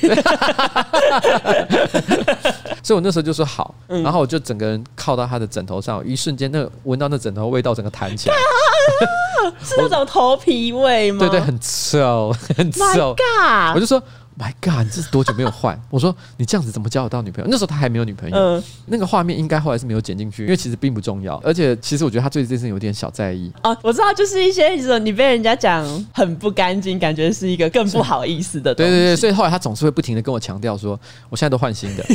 [2.81, 8.35] 所以我那时候就说好，然后我就整个人靠到他的枕头上，一瞬间那闻到那枕头味道，整个弹起来，
[9.63, 11.19] 是那种头皮味吗？
[11.27, 13.15] 对对，很臭， 很臭。
[13.75, 14.01] 我就说
[14.39, 15.77] My God，你这是多久没有换？
[15.89, 17.49] 我说你这样子怎么交得到女朋友？
[17.51, 18.37] 那时候他还没有女朋友。
[18.37, 21.35] 嗯，那个画面应该后来是没有剪进去，因为其实并不重要。
[21.43, 23.51] 而且其实我觉得他对这件事情有点小在意。
[23.61, 28.73] 啊，我知道，就是一些说你被人家讲很不干净，感觉是一个更不好意思的。
[28.73, 30.97] 对对对，所以后来他总是会不停的跟我强调说，
[31.29, 32.05] 我现在都换新的，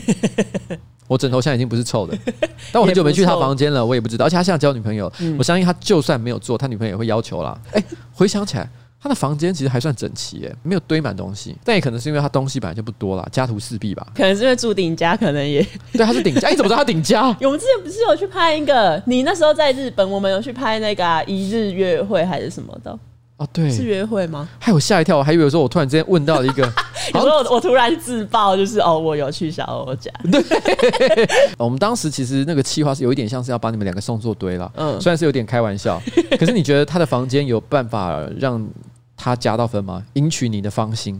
[1.07, 2.17] 我枕头现在已经不是臭的。
[2.73, 4.25] 但我很久没去他房间了，我也不知道。
[4.25, 7.61] 而且他现在交女朋友，嗯、我相信他就算没有做，他女朋友也会要求啦。
[7.73, 7.85] 哎、欸，
[8.15, 8.67] 回想起来。
[9.05, 14.07] 他的房间其实还算整齐耶，没有堆满东西，但也可能是因为他东西本来就不多啦，家徒四壁吧。
[14.17, 15.61] 可能是因为住顶家，可能也
[15.93, 16.49] 对，他是顶家。
[16.49, 17.25] 你怎么知道他顶家？
[17.43, 19.03] 我们之前不是有去拍一个？
[19.05, 22.99] 你那时候在日本，我们有去拍那个、啊、一日约会还是什么的？
[23.37, 24.49] 哦，对，是约会吗？
[24.59, 26.65] 害我吓一跳，我还以为说我突然之间问到了一个，
[27.13, 30.11] 你说我我突然自爆，就是哦，我有去小欧家。
[30.33, 36.01] 对，我们当时其实那个企划是有一点像是要把你们两个送作堆了，嗯，虽然是有点开玩笑，
[36.39, 38.67] 可是你觉得他的房间有办法让？
[39.25, 40.03] 他加到分吗？
[40.13, 41.19] 赢取你的芳心？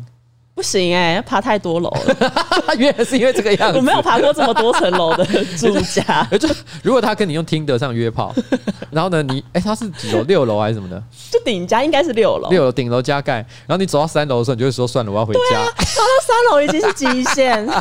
[0.55, 2.15] 不行哎、欸，爬太多楼了。
[2.77, 3.79] 原来是因为这个样子。
[3.79, 5.25] 我没有爬过这么多层楼的
[5.57, 6.23] 住家。
[6.39, 6.47] 就
[6.83, 8.35] 如果他跟你用听得上约炮，
[8.91, 10.23] 然后呢，你哎、欸，他是几楼？
[10.25, 11.03] 六楼还是什么的？
[11.31, 12.51] 就顶家应该是六楼。
[12.51, 13.37] 六楼顶楼加盖，
[13.67, 15.61] 然后你走到三楼的时候，你就会说算了，我要回家。
[15.61, 17.67] 啊、走到三楼已经是极限。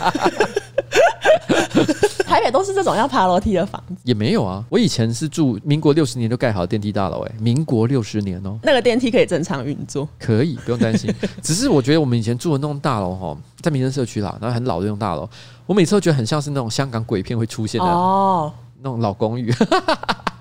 [2.34, 4.66] 台北都是这种要爬楼梯的房子，也没有啊。
[4.68, 11.14] 我以前是住民国六十年就盖好的电梯大楼，哎，民国六十年哦，那个电梯可以正常运作，可以不用担心。
[11.44, 15.30] 只是我觉得我们以前住的那栋大楼哈，在民生社区啦，然后很老的那栋大楼，
[15.68, 19.54] 我每次都觉得很像是那种香港鬼片会出现的哦，那种老公寓。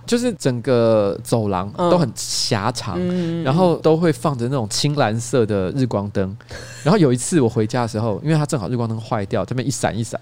[0.05, 6.37] 就是整个走廊都很狭长，嗯、然后都会放着那种青蓝色的日光灯。
[6.83, 10.21] 然后有一次我回家的时候，因为它正好日光灯坏掉，这边一闪一闪，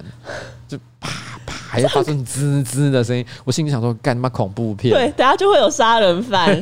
[0.68, 3.24] 就啪啪，还发生滋滋的声音。
[3.44, 4.94] 我心里想说，干嘛恐怖片？
[4.94, 6.60] 对，等下就会有杀人犯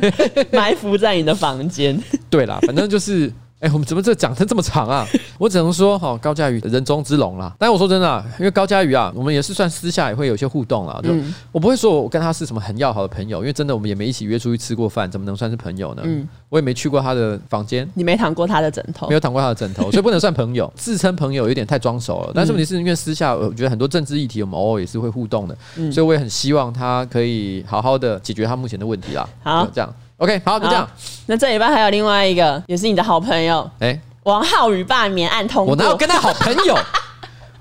[0.51, 2.01] 埋伏在你的房间。
[2.29, 3.31] 对啦，反正就是。
[3.59, 5.05] 哎、欸，我们怎么这讲成这么长啊？
[5.37, 7.53] 我只能说，哈，高嘉瑜人中之龙啦。
[7.59, 10.97] 但是我说真的，因为高嘉瑜啊，我们也是算私下也会有一些互动啦。
[11.03, 11.09] 就
[11.51, 16.03] 我不会说我跟他是什么很要好的朋友，因为真的我们也没一起约出去吃过饭，怎么能算是朋友呢？
[16.05, 20.71] 嗯，我也没去过他的房间，你没躺过他的枕头，没有躺过他的枕头，所以不能算朋友。
[20.77, 22.31] 自称朋友有点太装熟了。
[22.33, 25.57] 但是问题是因为私下，我觉得很多政治议题我们偶尔也是会互动的，
[25.91, 29.27] 所以我也很希望他可以好好的解决他目前的问题啦。
[29.43, 30.87] 好，这样 OK，好，就这样。
[31.25, 34.01] 那这礼拜还有另外一个，也是你的好朋友，哎、欸。
[34.23, 36.77] 王浩宇罢免案通过，我哪有跟他好朋友？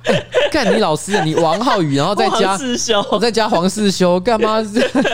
[0.50, 4.56] 干、欸、你老师，你王浩宇，然后再加世修，我再加黄世修，干嘛？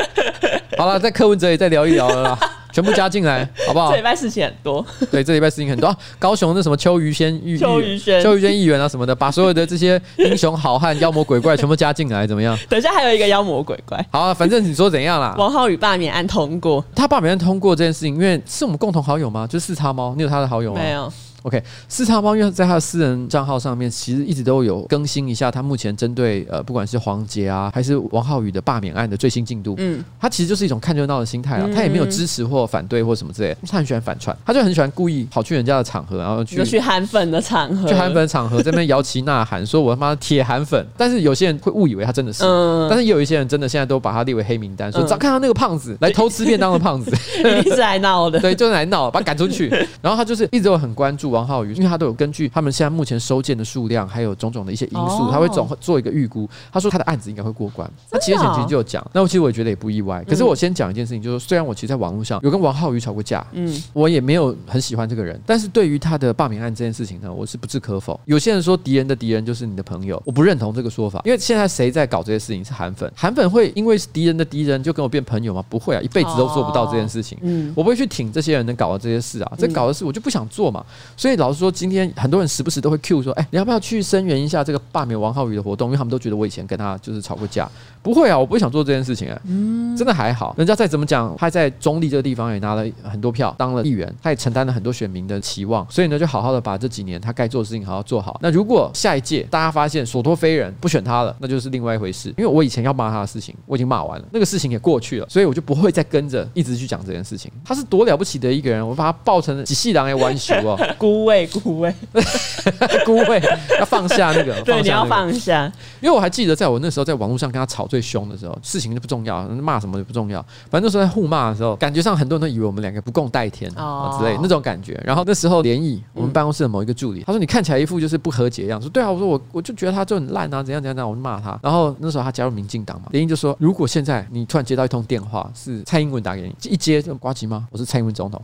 [0.78, 2.38] 好了，在柯文哲也再聊一聊了啦，
[2.74, 3.92] 全部加进来， 好不好？
[3.92, 5.86] 这礼拜事情很多，对，这礼拜事情很多。
[5.86, 12.58] 啊、高雄那什么邱于轩议邱于轩邱于轩议员啊什么的，把所有的这些英雄好汉、妖魔鬼怪全部加进来，怎么样？
[12.68, 14.04] 等一下还有一个妖魔鬼怪。
[14.10, 15.36] 好、啊，反正你说怎样啦？
[15.38, 19.46] 王浩宇罢免案通过，他罢免案通过这件事情，因为是我们共同好友吗？
[19.46, 20.80] 就是四叉猫，你有他的好友吗？
[20.82, 21.12] 没有。
[21.44, 29.74] OK，四叉猫因为在他的私人账号上面，其实一直都有更新一下他目前针对呃，不管是黄杰啊，还是王浩宇的罢免案的最新进度。
[29.76, 40.82] 嗯，他其实就是一种看热闹的心态啊，他也没有支持或反对或什么之类的，他很喜欢反串，他就很喜欢故意跑去人家的场合，然后去去韩粉的场合，去韩粉的场合在那边摇旗呐喊，说我他妈铁韩粉。
[40.96, 47.10] 但是有些人会误以为他真的是，嗯，但是也有一些人真的现在都把他列为黑名单，说只要看到那个胖子来偷吃便当的胖子，
[47.60, 49.68] 一直来闹的， 对，就是来闹，把他赶出去。
[50.00, 52.14] 然后他就是一直都很关注王浩宇，因为他都有。
[52.14, 56.48] 根据他们现在目前收件的数量，还有种种的一些因素，他会总做一个预估。
[56.72, 57.90] 他说他的案子应该会过关。
[58.10, 60.24] 那其实前期就有讲，那我其实我也觉得也不意外。
[60.28, 68.18] 可是我先讲一件事情，就是虽然我其实在网络上有跟王浩宇吵过架，嗯，我也没有很喜欢这个人，但是对于他的罢免案这件事情呢，我是不置可否。
[68.26, 75.64] 有些人说敌人的敌人就是你的朋友，我不认同这个说法，因为现在谁在搞这些事情是韩粉，韩粉会因为是敌人的敌人就跟我变朋友吗？
[75.68, 77.36] 不会啊，一辈子都做不到这件事情。
[77.42, 80.84] 嗯，我不会去挺这些人能搞的这些事啊，这搞的事我就不想做嘛。
[81.24, 82.84] 所以老实说，今天很多人时不时。
[82.84, 85.88] 都会 Q 说，哎、欸，你要不要去声援一下这个罢免王浩宇的活动？
[85.88, 87.66] 因为他们都觉得我以前跟他就是吵过架。
[88.02, 89.40] 不会啊，我不会想做这件事情啊。
[89.46, 90.54] 嗯，真的还好。
[90.58, 95.86] 人家再怎么讲，他在中立这个地方也拿了很多票，当了议员，他也承担了很多选民的期望。
[95.88, 98.38] 所以呢，就好好的把这几年他该做的事情好好做好。
[98.42, 102.28] 那如果下一届大家发现所托非人不选他了，那就是另外一回事。
[102.36, 107.50] 因为我以前要骂他的事情，我已经骂完了，那个事情也过去了，所以我就不会再跟着一直去讲这件事情。
[107.64, 111.94] 他是多了不起的一个人，我把他抱成几细狼来玩球哦， 孤位孤位
[113.04, 113.38] 孤位，
[113.78, 115.70] 要放下那个， 对，你要放下。
[116.00, 118.58] 因为我还记得，在我那时候在网络上跟他吵最凶的时候。
[118.62, 120.40] 事情就不重要，骂什么也不重要。
[120.70, 124.98] 反正那时候在互骂的时候，感觉上很多人都以为我们两个不共戴天啊之类那种感觉。
[125.04, 131.58] 然后那时候联谊，我们办公室的某一个助理，他说：“你看起来一副就是不和解的样子。”说：“对啊。”我说：“我我就觉得他就很烂啊，怎样怎样怎样。”我就骂他。
[131.62, 137.68] 然后那时候他加入民进党嘛，联谊就说：“如果现在你突然接到一通电话，是蔡英文打给你，一接就呱吉吗？
[137.70, 138.40] 我是蔡英文总统。”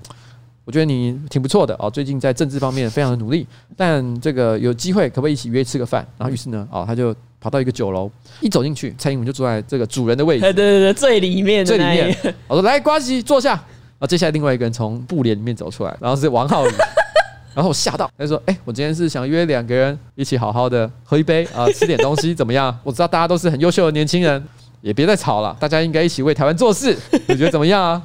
[0.71, 3.45] 我觉得你挺不错的哦，最近在政治方面非常的努力，
[3.77, 6.07] 但这个有机会可不可以一起约吃个饭？
[6.17, 8.09] 然后于是呢，哦，他就跑到一个酒楼，
[8.41, 12.17] 一走进去，蔡英文就坐在这个主人的位置， 对对对，最里面，最里面。
[12.47, 13.51] 我说来，瓜吉坐下。
[13.51, 16.71] 然后接下来另外一个人从布帘里面走出来，然后是王浩宇，
[17.53, 22.79] 然后我吓到，他说：“哎，我今天是想约两个人一起好好的喝一杯啊，吃点东西怎么样？
[22.85, 24.41] 我知道大家都是很优秀的年轻人。”
[24.83, 26.97] 也别再吵了，大家应该一起为台湾做事，
[27.29, 28.03] 你觉得怎么样啊？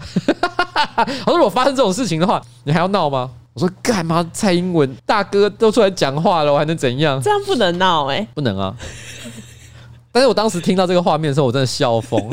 [0.95, 4.27] 他说：“如果发生这种事情的话，你还要闹吗？”我说：“干嘛？
[4.33, 7.21] 蔡英文大哥都出来讲话了，我还能怎样？
[7.23, 8.75] 这样不能闹哎，不能啊！
[10.11, 12.21] 但是我当时听到这个画面的时候，我真的笑疯。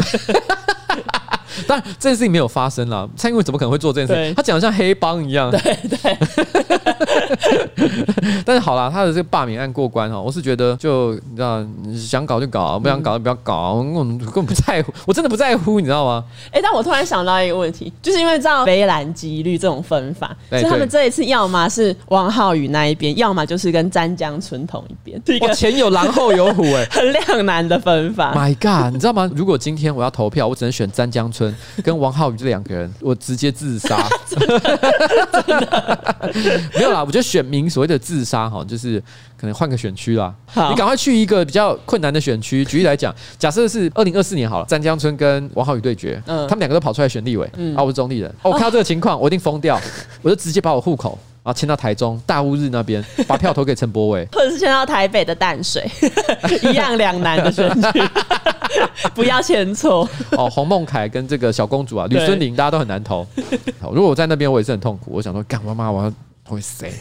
[1.69, 3.09] 当然，这件事情没有发生了。
[3.17, 4.35] 蔡英文怎么可能会做这件事情？
[4.35, 5.51] 他讲的像黑帮一样。
[5.51, 6.19] 对对。
[8.45, 11.65] 但是好了，他的这个罢免案过关哦，我是觉得就你知道，
[11.97, 16.25] 想搞就搞，不想搞就不要搞，我根本不在乎，我真的不在乎，你知道吗？
[16.51, 25.21] 哎，但我突然想到一个问题，就是因为这样非蓝即绿这种分法，所以他们这一次要么是王浩宇那一边，要么就是跟詹江村同一边。
[25.41, 28.35] 我， 前有狼后有虎，哎， 很两难的分法。
[28.35, 29.31] My God，你知道吗？
[29.35, 31.55] 如果今天我要投票，我只能选詹江村。
[31.83, 34.09] 跟王浩宇这两个人，我直接自杀。
[36.75, 38.99] 没有啦，我觉得选民所谓的自杀哈，就是
[39.37, 40.35] 可能换个选区啦。
[40.71, 42.65] 你赶快去一个比较困难的选区。
[42.65, 49.79] 举例来讲，假设是二零二四年好了，湛江村跟王浩宇对决，他们两个都跑出来选立委，啊，我是中立人，我看到这个情况， 我一定疯掉，
[50.23, 51.19] 我就直接把我户口。
[51.45, 55.85] 然后迁到台中大乌日那边， 把票投给陈柏伟，或者是迁到台北的淡水，
[56.71, 58.01] 一样两难的选举，
[59.13, 60.09] 不要迁错。
[60.31, 63.27] 哦，洪孟凯跟这个小公主啊，吕孙玲，大家都很难投。
[63.93, 65.11] 如果我在那边，我也是很痛苦。
[65.15, 66.13] 我想说，干妈妈，我要
[66.45, 66.93] 投给谁？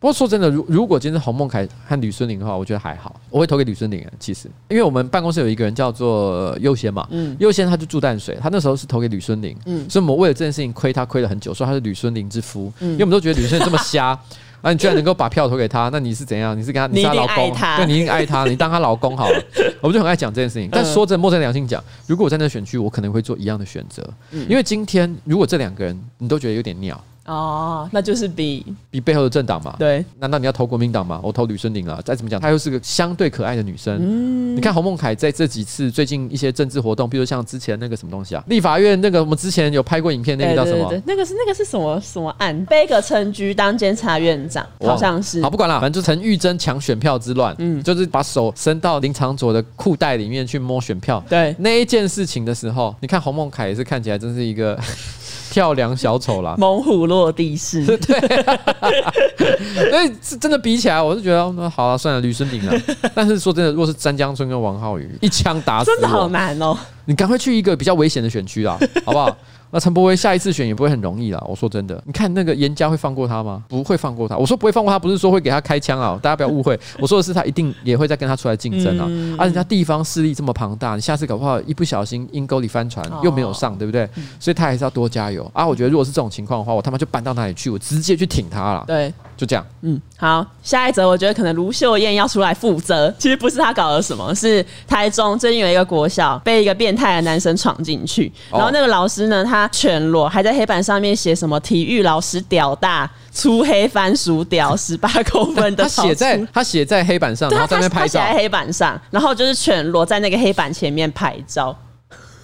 [0.00, 4.06] 不过说真的，如如果今天是洪孟凯和吕孙林的话，我觉得还好，我会投给吕孙綾。
[4.20, 14.16] 其实，因为我们办公室有一个人叫做优先嘛，嗯，优先他就住淡水，他那时候是投给吕孙林，嗯，所以我们为了这件事情亏他亏了很久，说他是吕孙林之夫，嗯，因为我们都觉得吕孙林这么瞎，
[14.62, 16.56] 啊，你居然能够把票投给他，那你是怎样？
[16.56, 19.42] 你是跟他，你是他老公，对，你一定爱他，你当他老公好了。
[19.82, 24.08] 我们就很爱讲这件事情，但说真的，摸着良心讲，如果我在那选区，我可能会做一样的选择，
[24.48, 27.02] 因为今天如果这两个人你都觉得有点鸟。
[27.28, 29.76] 哦，那就是比比背后的政党嘛。
[29.78, 31.20] 对，难道你要投国民党吗？
[31.22, 32.00] 我投吕孙玲啊。
[32.04, 33.98] 再怎么讲，她又是个相对可爱的女生。
[34.00, 40.88] 嗯，你看洪孟凯在这几次最近一些政治活动，比如像之前那个什么东西啊，立法院那个我们之前有拍过影片，那个叫什么？
[40.88, 42.64] 对对对，那个是那个是什么什么案？
[42.64, 45.42] 背个陈菊当监察院长，好像是。
[45.42, 51.22] 好，不管了，反正就陈玉珍抢选票之乱，嗯，就是把手伸到林长佐的裤袋里面去摸选票。
[51.28, 54.78] 对，那一件事情的时候，你看洪孟凯也是看起来真是一个。
[55.50, 57.84] 跳梁小丑啦，猛虎落地式。
[57.98, 58.58] 对、啊，
[59.90, 62.80] 所以是真的比起来，我是觉得那好了，算了，吕孙綾了。
[63.14, 66.76] 但是说真的，如果是詹江春跟王浩宇，一枪打死，真的好难哦。
[67.04, 69.34] 你赶快去一个比较危险的选区啦，好不好？
[69.70, 71.44] 那陈柏威下一次选也不会很容易啦。
[71.46, 73.62] 我说真的，你看那个严家会放过他吗？
[73.68, 74.36] 不会放过他。
[74.36, 76.78] 我说不会放过他，不是说会给他开枪啊，大家不要误会。
[76.98, 79.04] 我说的是他一定也会再跟他出来竞争啊。
[79.38, 84.08] 而人家地方势力这么庞大，你下次搞不好一不小心阴沟里翻船又没有上，对不对？
[84.40, 85.66] 所以他还是要多加油啊。
[85.66, 88.84] 我觉得如果是这种情况的话，我他妈就搬到哪里去，我直接去挺他了。
[88.86, 89.64] 对，就这样。
[89.82, 93.14] 嗯，好，下一则我觉得可能卢秀燕要出来负责。
[93.18, 100.28] 其实不是他搞了什么，是台中最近有一个国小被一个变态的男生闯进去，然后那个老师呢，他全裸。
[100.28, 101.58] 还在黑板上面写什么？
[101.60, 105.84] 体育老师屌大，粗黑番薯屌， 十八公分的。
[105.84, 108.20] 他写在他写在黑板上，然后在那拍照。
[108.20, 111.76] 写在黑板上，然后就是全裸在那个黑板前面拍照。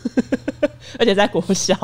[0.98, 1.74] 而且在国小，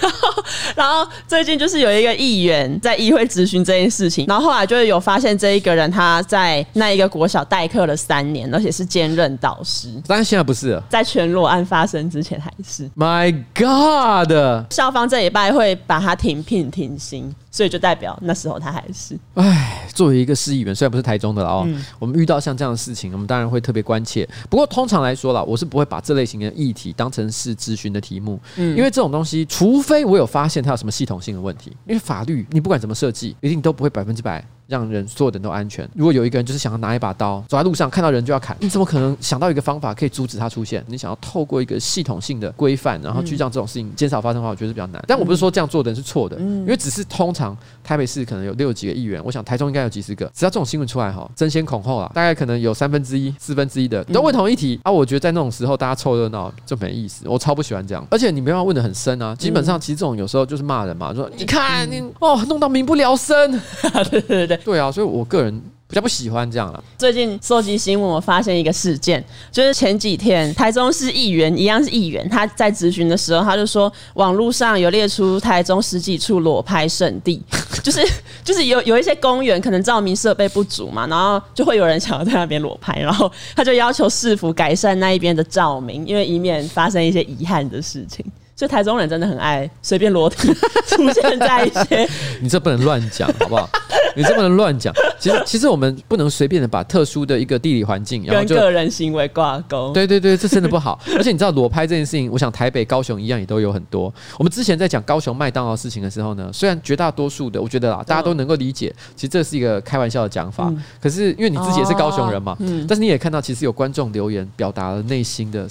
[0.00, 12.90] 然后，然后最近就是有一个议员在议会质询这件事情，然后后来就是有发现这一个人他在那一个国小代课了三年，而且是兼任导师，但是现在不是了，在全裸案发生之前还是。
[12.96, 14.32] My God！
[14.70, 17.32] 校方这礼拜会把他停聘停薪。
[17.56, 24.28] 所以就代表那时候他还是唉，作为一个市议员，虽然不是台中的哦，嗯、我们遇到像这样的事情，我们当然会特别关切。
[24.50, 34.46] 不过通常来说啦，我是不会把这类型的议题当成是咨询的题目，嗯，因为这种东西，除非我有发现它有什么系统性的问题，因为法律你不管怎么设计，一定都不会百分之百。
[34.66, 35.88] 让人所有人都安全。
[35.94, 40.84] 如果有一个人就是想要拿一把刀，走在路上看到人就要砍，你怎么可能想到一个方法可以阻止他出现？
[40.86, 45.02] 你想要透过一个系统性的规范，然后去让这种事情减少发生的话，我觉得是比较难。
[45.06, 50.30] 但我不是说这样做的人是错的，因为只是通常台北市可能有六几个议员，我想台中应该有几十个。
[50.34, 54.90] 只要这种新闻出来哈，争先恐后啊，大概可能有三分之一、四分之一的都问同一题啊。
[54.90, 58.06] 我觉得在那种时候大家凑热闹就没意思，我超不喜欢这样。
[58.10, 63.60] 而且你没办法问的很深啊，基本上其实这种有时候就是骂人嘛，说你看你哦弄到民不聊生，
[64.10, 66.82] 对对对对啊，所以我个人比较不喜欢这样了。
[66.98, 77.40] 最近收集新闻，我发现一个事件，就是前几天台中市议员一样是议员，他在咨询的时候，他就说网络上有列出台中十几处裸拍圣地，
[77.82, 78.00] 就是
[78.44, 88.24] 就是有有一些公园可能照明设备不足嘛，然后就会有人想要在那边裸拍，然后他就要求市府改善那一边的照明，因为以免发生一些遗憾的事情。
[88.56, 90.48] 所以台中人真的很爱随便裸体
[90.88, 92.08] 出现在一些，
[92.40, 93.68] 你这不能乱讲好不好？
[94.16, 94.94] 你这不能乱讲。
[95.20, 99.92] 其实其实我们不能随便的把特殊的一个地理环境，然后跟个人行为挂钩。
[99.92, 100.98] 对对对，这真的不好。
[101.18, 104.12] 而且你知道裸拍这件事情，我想台北、高雄一样也都有很多。
[104.38, 110.72] 我们之前在讲高雄麦当劳事情的时候呢，虽然绝大多数的我觉得啦，大家都能够理解，其实这是一个开玩笑的讲法。
[110.98, 112.56] 可是因为你自己也是高雄人嘛，
[112.88, 115.68] 但是你也看到其实有观众留言表达了内心的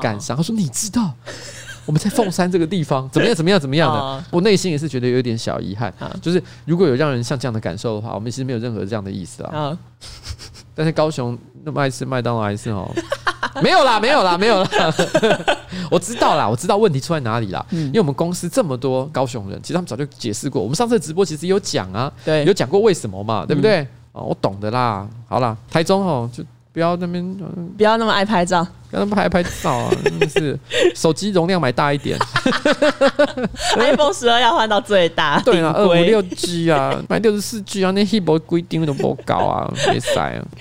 [0.00, 1.12] 感伤，他说你知道。
[1.86, 3.34] 我们在凤山这个地方 怎么样？
[3.34, 3.60] 怎么样？
[3.60, 4.24] 怎么样的？
[4.30, 5.92] 我内心也是觉得有点小遗憾，
[6.22, 9.76] 就是如果有让人像这样的感受的话，我们其实没有任何这样的意思啊。
[10.74, 12.90] 但是高雄那么爱吃麦当劳还是哦，
[13.62, 14.68] 没有啦，没有啦，没有啦。
[15.90, 17.64] 我知道啦，我知道问题出在哪里啦。
[17.70, 20.60] 因为我们公司这么多高雄人，其实他们早就解释过。
[20.60, 23.86] 我们上次直播其实有讲啊，对，有讲过为什么嘛，对不对？
[24.10, 25.08] 哦，我懂的啦。
[25.28, 26.42] 好啦，台中哦，就
[26.72, 27.36] 不要那边，
[27.76, 28.66] 不要那么爱拍照。
[28.94, 30.58] 让他拍拍照啊，真的是
[30.94, 32.18] 手机容量买大一点，
[33.76, 40.44] iPhone 十二要换到最大，对啊，二五六 G 啊，买六十四 G 啊，那 Hebo 规定都不高啊，别塞啊。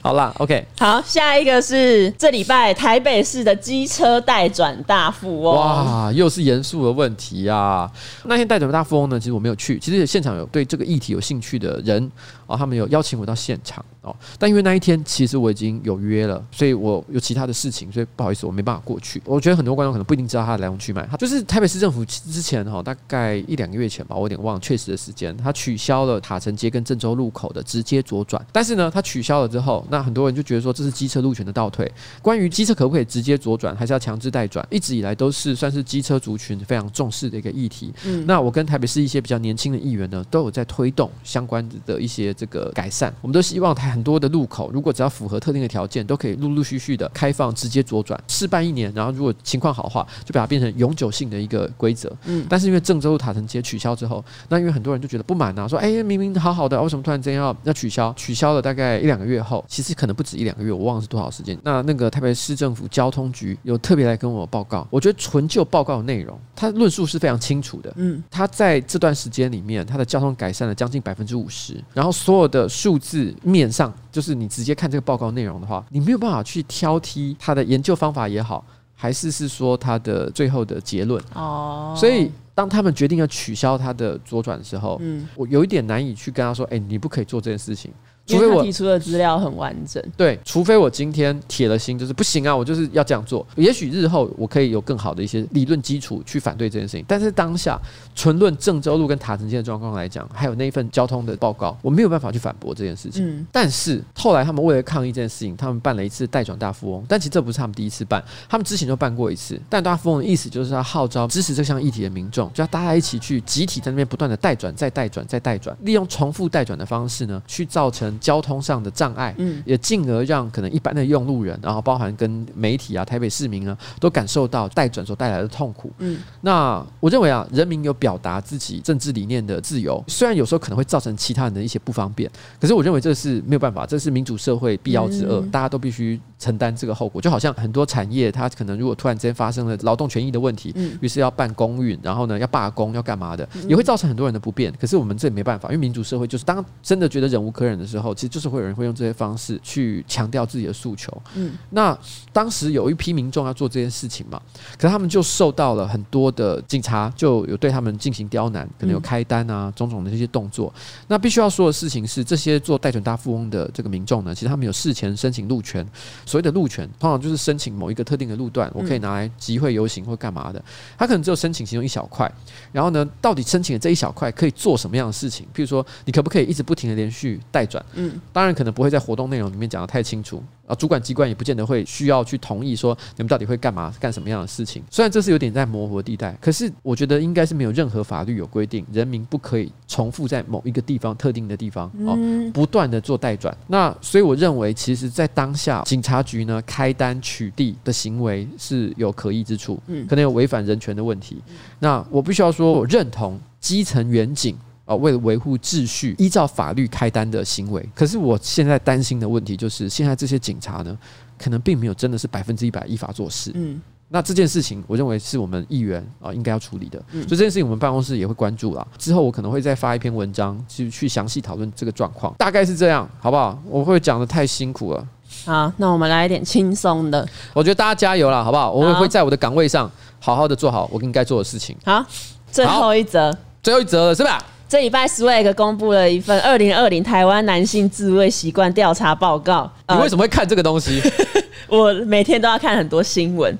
[0.00, 7.90] 好啦，OK，好，下一个是这礼拜台北市的机车代转大富翁，哇，又是严肃的问题啊。
[8.24, 12.10] 那天代转大富翁呢，其实我没有去，其实现场有对这个议题有兴趣的人
[12.46, 15.78] 啊，他们有邀请我到现场哦，但因为那一天其实我已经。
[15.84, 19.22] 有约了，所以我有其他的事情，所以不好意思，我没办法过去。
[19.24, 21.06] 我觉得很多观众可能不一定知道他的来龙去脉。
[21.10, 28.44] 他就是台北市政府之前哈，大概一两个月前吧，我有点忘了确实的时间，他取消了塔城街跟郑州路口的直接左转。
[28.52, 31.90] 但是呢，他取消了之后，那很多人就觉得说这是机车路权的倒退。
[32.20, 37.92] 关于机车可不可以直接左转，还是要强制带转，一直以来都是算是机车族群非常重视的一个议题。
[38.04, 43.14] 嗯，那我跟台北市一些比较年轻的议员呢，都有在推动相关的一些这个改善。
[43.20, 52.08] 我们都希望台很多的路口，如果只要符合特定的条件，都可以陆陆续续的开放直接左转，试办一年，然后如果情况好的话，就把它变成永久性的一个规则。
[52.26, 58.14] 嗯，但是因为郑州塔城街取消之后，那因为很多人就觉得不满啊，说哎，明明好好的，为什么突然间要要取消？
[58.14, 61.58] 取消了大概一两个月后，其实可能不止一两个月，我忘了是多少时间。
[61.64, 67.92] 那那个台北市政府交通局有特别来跟我报告，我觉得纯就报告的内容，他论述是非常清楚的。
[67.96, 73.92] 嗯，他在这段时间里面，他的交通改善了将近百分之五十，然后所有的数字面上。
[74.10, 78.64] 就是你直接看这个报告内容的话，你没有办法去挑剔他的研究方法也好，
[78.94, 81.94] 还是是说他的最后的结论哦。
[81.96, 87.92] 所以当他们决定要取消他的左转的时候，嗯，我有一点难以去跟他说，哎，你不可以做这件事情。
[88.28, 93.46] 除非我提出的资料很完整，对，除非我今天铁了心，就是不行啊，我就是要这样做。
[93.56, 97.80] 也许日后我可以有更好的一些理论基础去反对这件事情，但是当下
[98.14, 103.26] 纯论郑州路跟塔城街的状况来讲，还有那一份交通的报告，我没有办法去反驳这件事情。
[103.26, 109.58] 嗯，但是后来他们为了抗议这件事情，他们办了一次代转大富翁，但其实这不是他们第一次办，他们之前就办过一次。
[109.68, 118.92] 但大富翁的意思就是要号召支持这项议题的民众，就要大家一起去集体在那边不断的代转、再代转、再代转，利用重复代转的方式呢，去造成交通上的。
[118.98, 132.28] 障碍，嗯，也进而让可能一般的用路人，然后包含跟媒体啊、台北市民啊，都感受到待转所带来的痛苦，嗯，那我认为啊，人民有表达自己政治理念的自由，虽然有时候可能会造成其他人的一些不方便，
[132.60, 137.22] 可是我认为这是没有办法，这是民主社会必要之恶，大家都必须承担这个后果。
[137.22, 144.72] 就好像很多产业，它可能如果突然之间发生了劳动权益的问题，嗯，于是要办公运，然后呢要罢工，要干嘛的，也会造成很多人的不便。
[144.80, 148.88] 可是我们这也没办法，因为民主社会就是当真的觉得忍无可忍的时候，其实就是会有人会。
[148.88, 151.12] 用这些方式去强调自己的诉求。
[151.34, 151.94] 嗯，那
[152.32, 154.40] 当时有一批民众要做这件事情嘛，
[154.78, 160.72] 可是他们就受到了很多的警察就有对他们进行刁难，可能有开单啊，种种的这些动作。
[161.06, 165.86] 那必须要说的事情是，这些做代转大富翁的这个民众呢，其实他们有事前申请路权。
[166.28, 170.62] 所谓的路权，通常就是申请某一个特定的路段，我可以拿来集会游行或干嘛的。
[170.96, 172.32] 他可能只有申请其中一小块，
[172.70, 175.44] 然后呢，到底申请的这一小块可以做什么样的事情？
[175.52, 177.84] 譬如说，你可不可以一直不停的连续代转？
[177.94, 178.68] 嗯，当然可能。
[178.78, 184.82] 不会在活动内容里面讲的太清楚啊，主管机关也不见得会需要去同意说你们到底会干嘛、干什么样的事情。
[184.90, 192.16] 虽然这是有点在模糊的地带，可是我觉得应该是没有任何法律有规定，人民不可以重复在某一个地方、特定的地方哦，
[192.52, 193.56] 不断的做代转。
[193.66, 201.42] 那所以我认为，其实，在当下警察局呢开单取缔的行为是有可疑之处，可能有违反人权的问题。
[201.78, 204.56] 那我必须要说，我认同基层远警。
[204.88, 207.86] 啊，为了维护秩序，依照法律开单的行为。
[207.94, 210.96] 可是我现在担心的问题就是，现在这些警察呢，
[211.36, 213.52] 可能并没有真的是百分之一百依法做事。
[213.54, 213.78] 嗯。
[214.10, 218.86] 那这件事情，我认为是我们议员啊应该要处理的，所以这件事情我们办公室也会关注啦。
[218.96, 223.62] 之后我可能会再发一篇文章，去去详细讨论这个状况，大概是这样，好不好？
[223.66, 225.06] 我会讲的太辛苦了。
[225.44, 227.28] 好，那我们来一点轻松的。
[227.52, 228.72] 我觉得大家加油啦，好不好？
[228.72, 231.76] 我会会在我的岗位上好好的做好我应该做的事情。
[231.84, 232.02] 好，
[232.50, 234.42] 最后一则，最后一则了，是吧？
[234.68, 239.70] 这礼拜 Swag 公布了一份二零二零台湾男性自慰习惯调查报告。
[239.88, 241.00] 你为什么会看这个东西？
[241.68, 243.56] 我每天都要看很多新闻。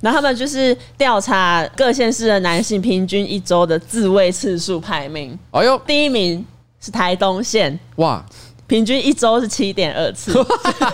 [0.00, 5.36] 然后他们就是调查各县市的男性平均一周的自慰次数排名。
[5.52, 6.44] 哎呦，第一名
[6.80, 8.24] 是台东县，哇，
[8.66, 10.32] 平均一周是七点二次，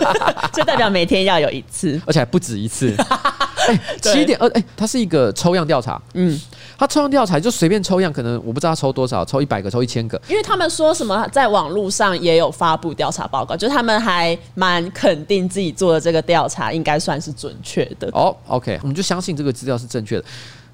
[0.53, 2.95] 就代表每天要有一次，而且还不止一次。
[3.67, 6.39] 哎，七点二，哎，它是一个抽样调查，嗯。
[6.77, 10.21] 他抽样调查就随便抽样，可能我不知道他抽多少，抽一百个，抽一千个。
[10.27, 18.09] 因为他们说什么，在网络上也有发布调查报告，就是他们还蛮肯定自己做的这个调查应该算是准确的。
[18.11, 20.25] 哦，OK，我们就相信这个资料是正确的。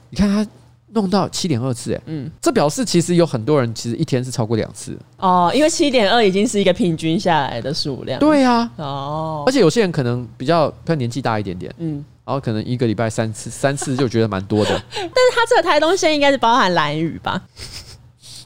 [0.10, 0.46] 你看他
[0.94, 4.98] 弄到七点二次，哎，嗯，这表示其实有很多人其实一天是超过两次。
[5.18, 8.20] 哦，因为七点二已经是一个平均下来的数量。
[8.20, 12.04] 对啊，哦，而且有些人可能比较，比较年纪大一点点，嗯。
[12.24, 14.84] 然后可能一个礼拜三次，三次就觉得蛮多的。
[14.94, 17.42] 但是他这个台东县应该是包含兰屿吧？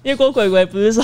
[0.02, 1.04] 因为郭鬼鬼不是说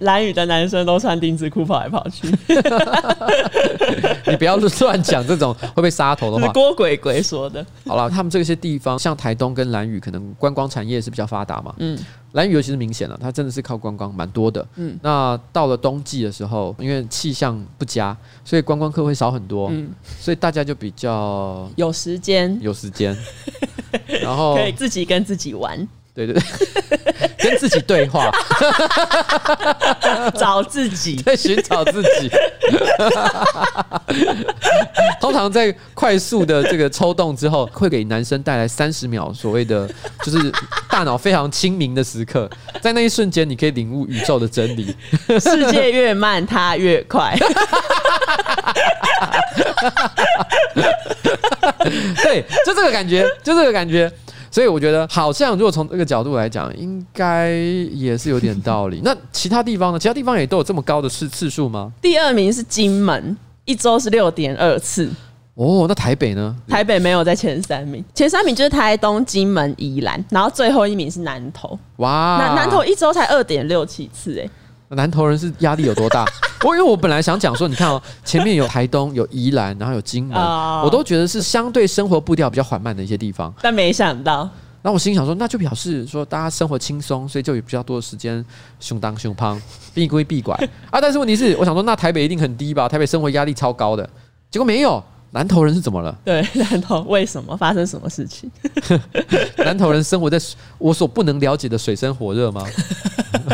[0.00, 2.28] 兰屿的男生都穿丁字裤跑来跑去。
[4.26, 6.52] 你不要乱讲这种会被杀头的话。
[6.54, 7.64] 郭鬼鬼说的。
[7.86, 11.74] 好了，他们这些地方像台东跟蓝屿，可能观光产业是比较发达嘛。
[11.78, 11.98] 嗯。
[12.32, 14.64] 蓝屿尤其是明显了，它真的是靠观光蛮多的。
[14.76, 19.70] 嗯，那到了冬季的时候，因为气象不佳，所以观光客会少很多。
[19.70, 19.88] 嗯，
[20.20, 23.16] 所以大家就比较有时间，有时间，
[24.20, 25.88] 然后可以自己跟自己玩。
[26.18, 26.42] 对对对，
[27.38, 28.28] 跟自己对话，
[30.34, 32.28] 找自己，在寻找自己。
[35.20, 39.88] 通常在快速的这个抽动之后，会给男生带来三十秒所谓的
[40.24, 40.52] 就是
[40.90, 42.50] 大脑非常清明的时刻，
[42.80, 44.96] 在那一瞬间，你可以领悟宇宙的真理。
[45.38, 47.36] 世界越慢，它越快。
[52.22, 54.10] 对，就这个感觉，就这个感觉。
[54.50, 57.50] 所以我觉得，好像如果从这个角度来讲，应该
[57.92, 59.00] 也是有点道理。
[59.04, 59.98] 那其他地方呢？
[59.98, 61.92] 其他地方也都有这么高的次次数吗？
[62.00, 65.10] 第二名是金门，一周是六点二次。
[65.54, 66.54] 哦，那台北呢？
[66.68, 71.78] 台北没有在前三名，前三名就是台东、金门、宜兰，然后最后一名是南投。
[71.96, 74.48] 哇，南南投一周才二点六七次，哎。
[74.90, 76.24] 南投人是压力有多大？
[76.64, 80.36] 我因为我本来想讲说，你看哦，前面有台东、有宜兰，然后有金门，
[80.82, 83.52] 我都觉得是相对生活步调比较缓慢的一些地方。
[83.62, 84.40] 但没想到，
[84.82, 88.44] 然后我心想说，那就表示说大家生活轻松，所以就有比较多的时间
[88.80, 89.60] 胸当胸胖，
[89.94, 90.54] 避归避拐
[90.90, 91.00] 啊。
[91.00, 92.88] 但是问题是，我想说，那台北一定很低吧？
[92.88, 94.08] 台北生活压力超高的，
[94.50, 95.02] 结果没有。
[95.30, 96.18] 南投人是怎么了？
[96.24, 98.50] 对，南投为什么发生什么事情？
[99.58, 100.40] 南投人生活在
[100.78, 102.64] 我所不能了解的水深火热吗？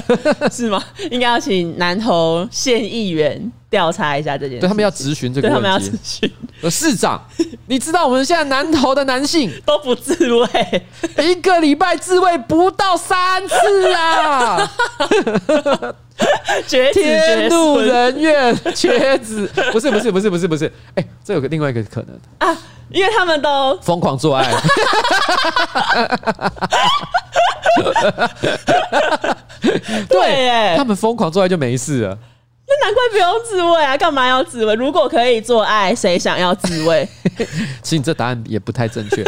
[0.51, 0.83] 是吗？
[1.11, 4.61] 应该要请南投县议员调查一下这件事。
[4.61, 5.61] 对，他们要质询这个问题。
[5.61, 6.33] 他们要质询。
[6.63, 7.21] 呃，市长，
[7.67, 10.83] 你知道我们现在南投的男性都不自慰，
[11.19, 14.71] 一个礼拜自慰不到三次啊！
[16.69, 22.57] 天怒人怨，瘸子不是不是不是不是不是，哎、欸，这有个另外一个可能啊，
[22.89, 24.55] 因为他们都疯狂做爱，
[30.09, 32.19] 对，哎，他们疯狂做爱就没事了，那
[32.83, 34.75] 难怪不用自慰啊，干嘛要自慰？
[34.75, 37.09] 如果可以做爱，谁想要自慰？
[37.83, 39.25] 其实你这答案也不太正确，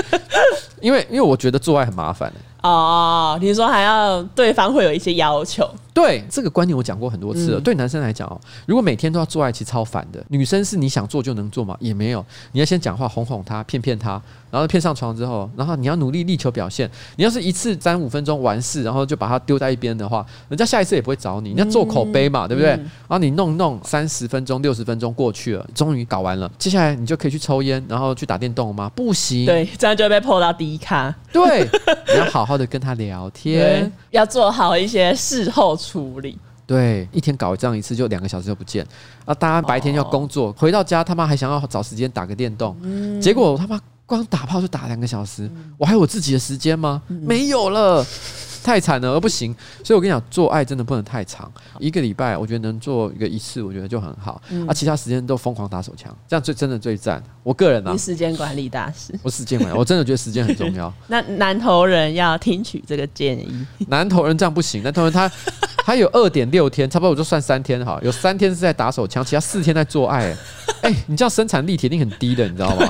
[0.81, 2.33] 因为因为我觉得做爱很麻烦
[2.63, 5.69] 哦，你说还要对方会有一些要求。
[5.97, 7.59] 对这个观念我讲过很多次了。
[7.59, 10.23] 嗯、对男生来讲哦，如果每天都要做爱，其实超烦的。
[10.29, 11.75] 女生是你想做就能做吗？
[11.81, 12.23] 也没有，
[12.53, 14.21] 你要先讲话哄哄她，骗骗她，
[14.51, 16.91] 然后骗上床之后，然后你要努力力求表现。
[17.17, 21.55] 你要是一次三五分钟完事，然后就把它丢在一边的话，人家下一次也不会找你。
[21.55, 22.69] 你要做口碑嘛，嗯、对不对？
[22.73, 28.91] 然后你弄弄三十分钟、六十分钟过去了，终于搞完了，接下来你就可以去抽烟，然后去打电动吗？
[28.95, 31.15] 不行，对，这样就会被泼到第一卡。
[31.33, 31.63] 对，
[32.13, 36.39] 你要好好的跟他聊天， 要做好一些事后处理。
[36.67, 38.85] 对，一天搞这样一次就两个小时就不见
[39.25, 39.33] 啊！
[39.33, 42.77] 大家白天要工作，回到家他妈还想要找时间打个电动，
[43.21, 47.01] 结果他妈光打炮就打两个小时，我还有我自己的时间吗？
[47.07, 48.05] 没有了。
[48.67, 49.55] 太惨了，而不行。
[49.85, 54.43] 所以我跟你讲，做爱真的不能太长，一个礼拜我觉得能做一个一次，我觉得就很好。
[54.51, 57.23] 嗯、啊，其他时间都疯狂打手枪，这样最真的最赞。
[57.45, 60.93] 我个人啊，你时间管理大师，我时间管理，我真的觉得时间很重要。
[61.07, 64.83] 那南投人要听取这个建议，南投人这样不行。
[64.83, 65.31] 南投人他
[65.85, 70.37] 他有二点六天，差不多我就算三天哈，有三天是在打手枪，其他四天在做爱。
[70.83, 72.89] 哎、欸，你这样生产力铁定很低的，你知道吗？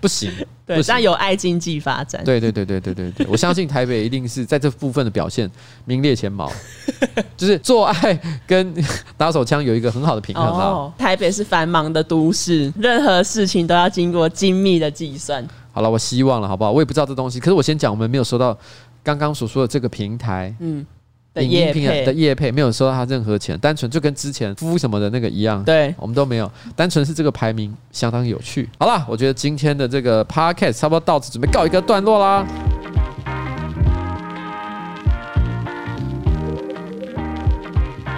[0.00, 0.32] 不行。
[0.66, 2.24] 对，但有爱经济发展。
[2.24, 5.50] 对对对对对对对，我相信台北一定是在这部分的表现
[5.84, 6.50] 名列前茅，
[7.36, 8.74] 就是做爱跟
[9.16, 10.66] 打手枪有一个很好的平衡啊。
[10.66, 15.46] 哦，台北是繁忙的都市，任何事情都要经过精密的计算。
[15.72, 16.70] 好了，我希望了，好不好？
[16.72, 18.56] 我也不知道这东西，可是我先讲，我们没有收到
[19.02, 20.86] 刚刚所说的这个平台，嗯。
[21.34, 28.68] 的业配的业配没有收到他任何钱，单纯就跟之前夫什么的那个一样，对，我们都没有，单纯是这个排名相当有趣。
[28.78, 32.46] 好了，我觉得今天的这个 podcast 差不多到此准备告一个段落啦。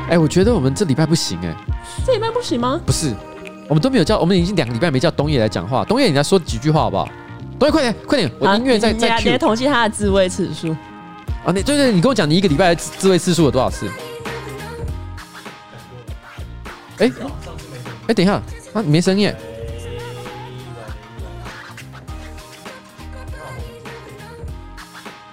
[0.09, 1.57] 哎、欸，我觉得我们这礼拜不行哎、欸，
[2.05, 2.79] 这礼拜不行吗？
[2.85, 3.15] 不是，
[3.67, 7.09] 我们都没有叫，我们已经两个礼拜没叫东野来讲话，东野你来说几句话好不好？
[7.59, 10.77] 东野快点快点，我音乐在在 Q，统计他的自慰次数。
[11.47, 13.89] 啊，你对对，你跟我讲，你一个礼拜的自慰次数有多少次？
[16.99, 17.09] 哎，
[18.09, 18.33] 哎，等一下，
[18.73, 19.33] 啊，你没声音。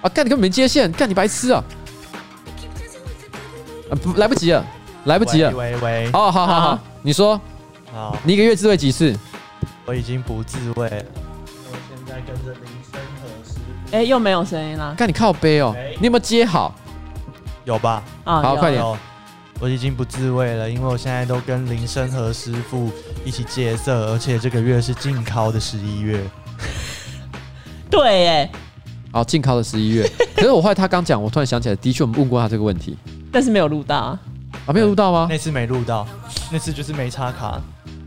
[0.02, 1.64] 啊，干你根本没接线，干你白痴啊！
[3.90, 4.64] 啊，不，来不及了，
[5.06, 5.50] 来不及了。
[5.50, 6.06] 喂喂。
[6.12, 7.40] 哦，好好好，你说。
[7.92, 8.16] 好。
[8.22, 9.12] 你一个月自慰几次？
[9.84, 11.04] 我已经不自慰了。
[13.94, 14.92] 哎，又没有声音了。
[14.98, 16.74] 看你靠背哦，你有没有接好？
[17.64, 18.02] 有吧？
[18.24, 18.84] 啊，好，快点。
[19.60, 22.90] 我已经不自慰了，因为我现在都跟林生和师傅
[23.24, 26.20] 一起戒色，而且这个月是禁考的十一月。
[27.88, 28.50] 对，哎。
[29.12, 30.10] 好，禁考的十一月。
[30.34, 32.98] 可是我后来他刚讲，我突然想起来，的确我们问过他这个问题，
[33.30, 34.18] 但是没有录到啊。
[34.66, 35.28] 啊，没有录到吗？
[35.30, 36.04] 那次没录到，
[36.50, 37.60] 那次就是没插卡。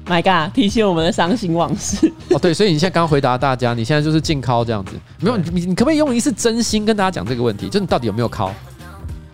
[0.09, 0.53] My God！
[0.53, 2.11] 提起我们的伤心往事。
[2.29, 7.67] 哦，对，所以你现在刚刚回答大家，你现在就是禁尻这样子，没有你，你可不可以用一次真心跟大家讲这个问题？
[7.67, 8.49] 就是你到底有没有敲？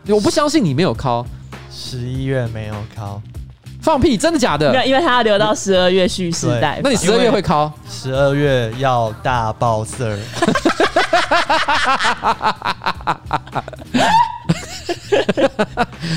[0.08, 1.26] 我不相信你没有敲。
[1.72, 3.22] 十一月没有敲，
[3.82, 4.18] 放屁！
[4.18, 4.86] 真的假的？
[4.86, 6.82] 因为他要留到十二月蓄势待发。
[6.84, 7.72] 那你十二月会考？
[7.90, 10.18] 十二月要大爆色。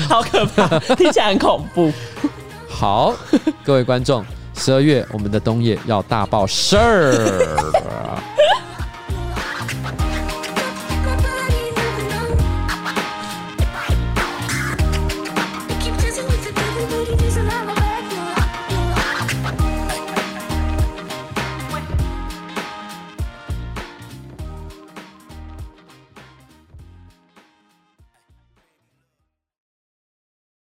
[0.09, 1.91] 好可怕，听起来很恐怖。
[2.69, 3.13] 好，
[3.63, 4.23] 各位观众，
[4.57, 7.13] 十二月我们的冬夜要大爆事儿。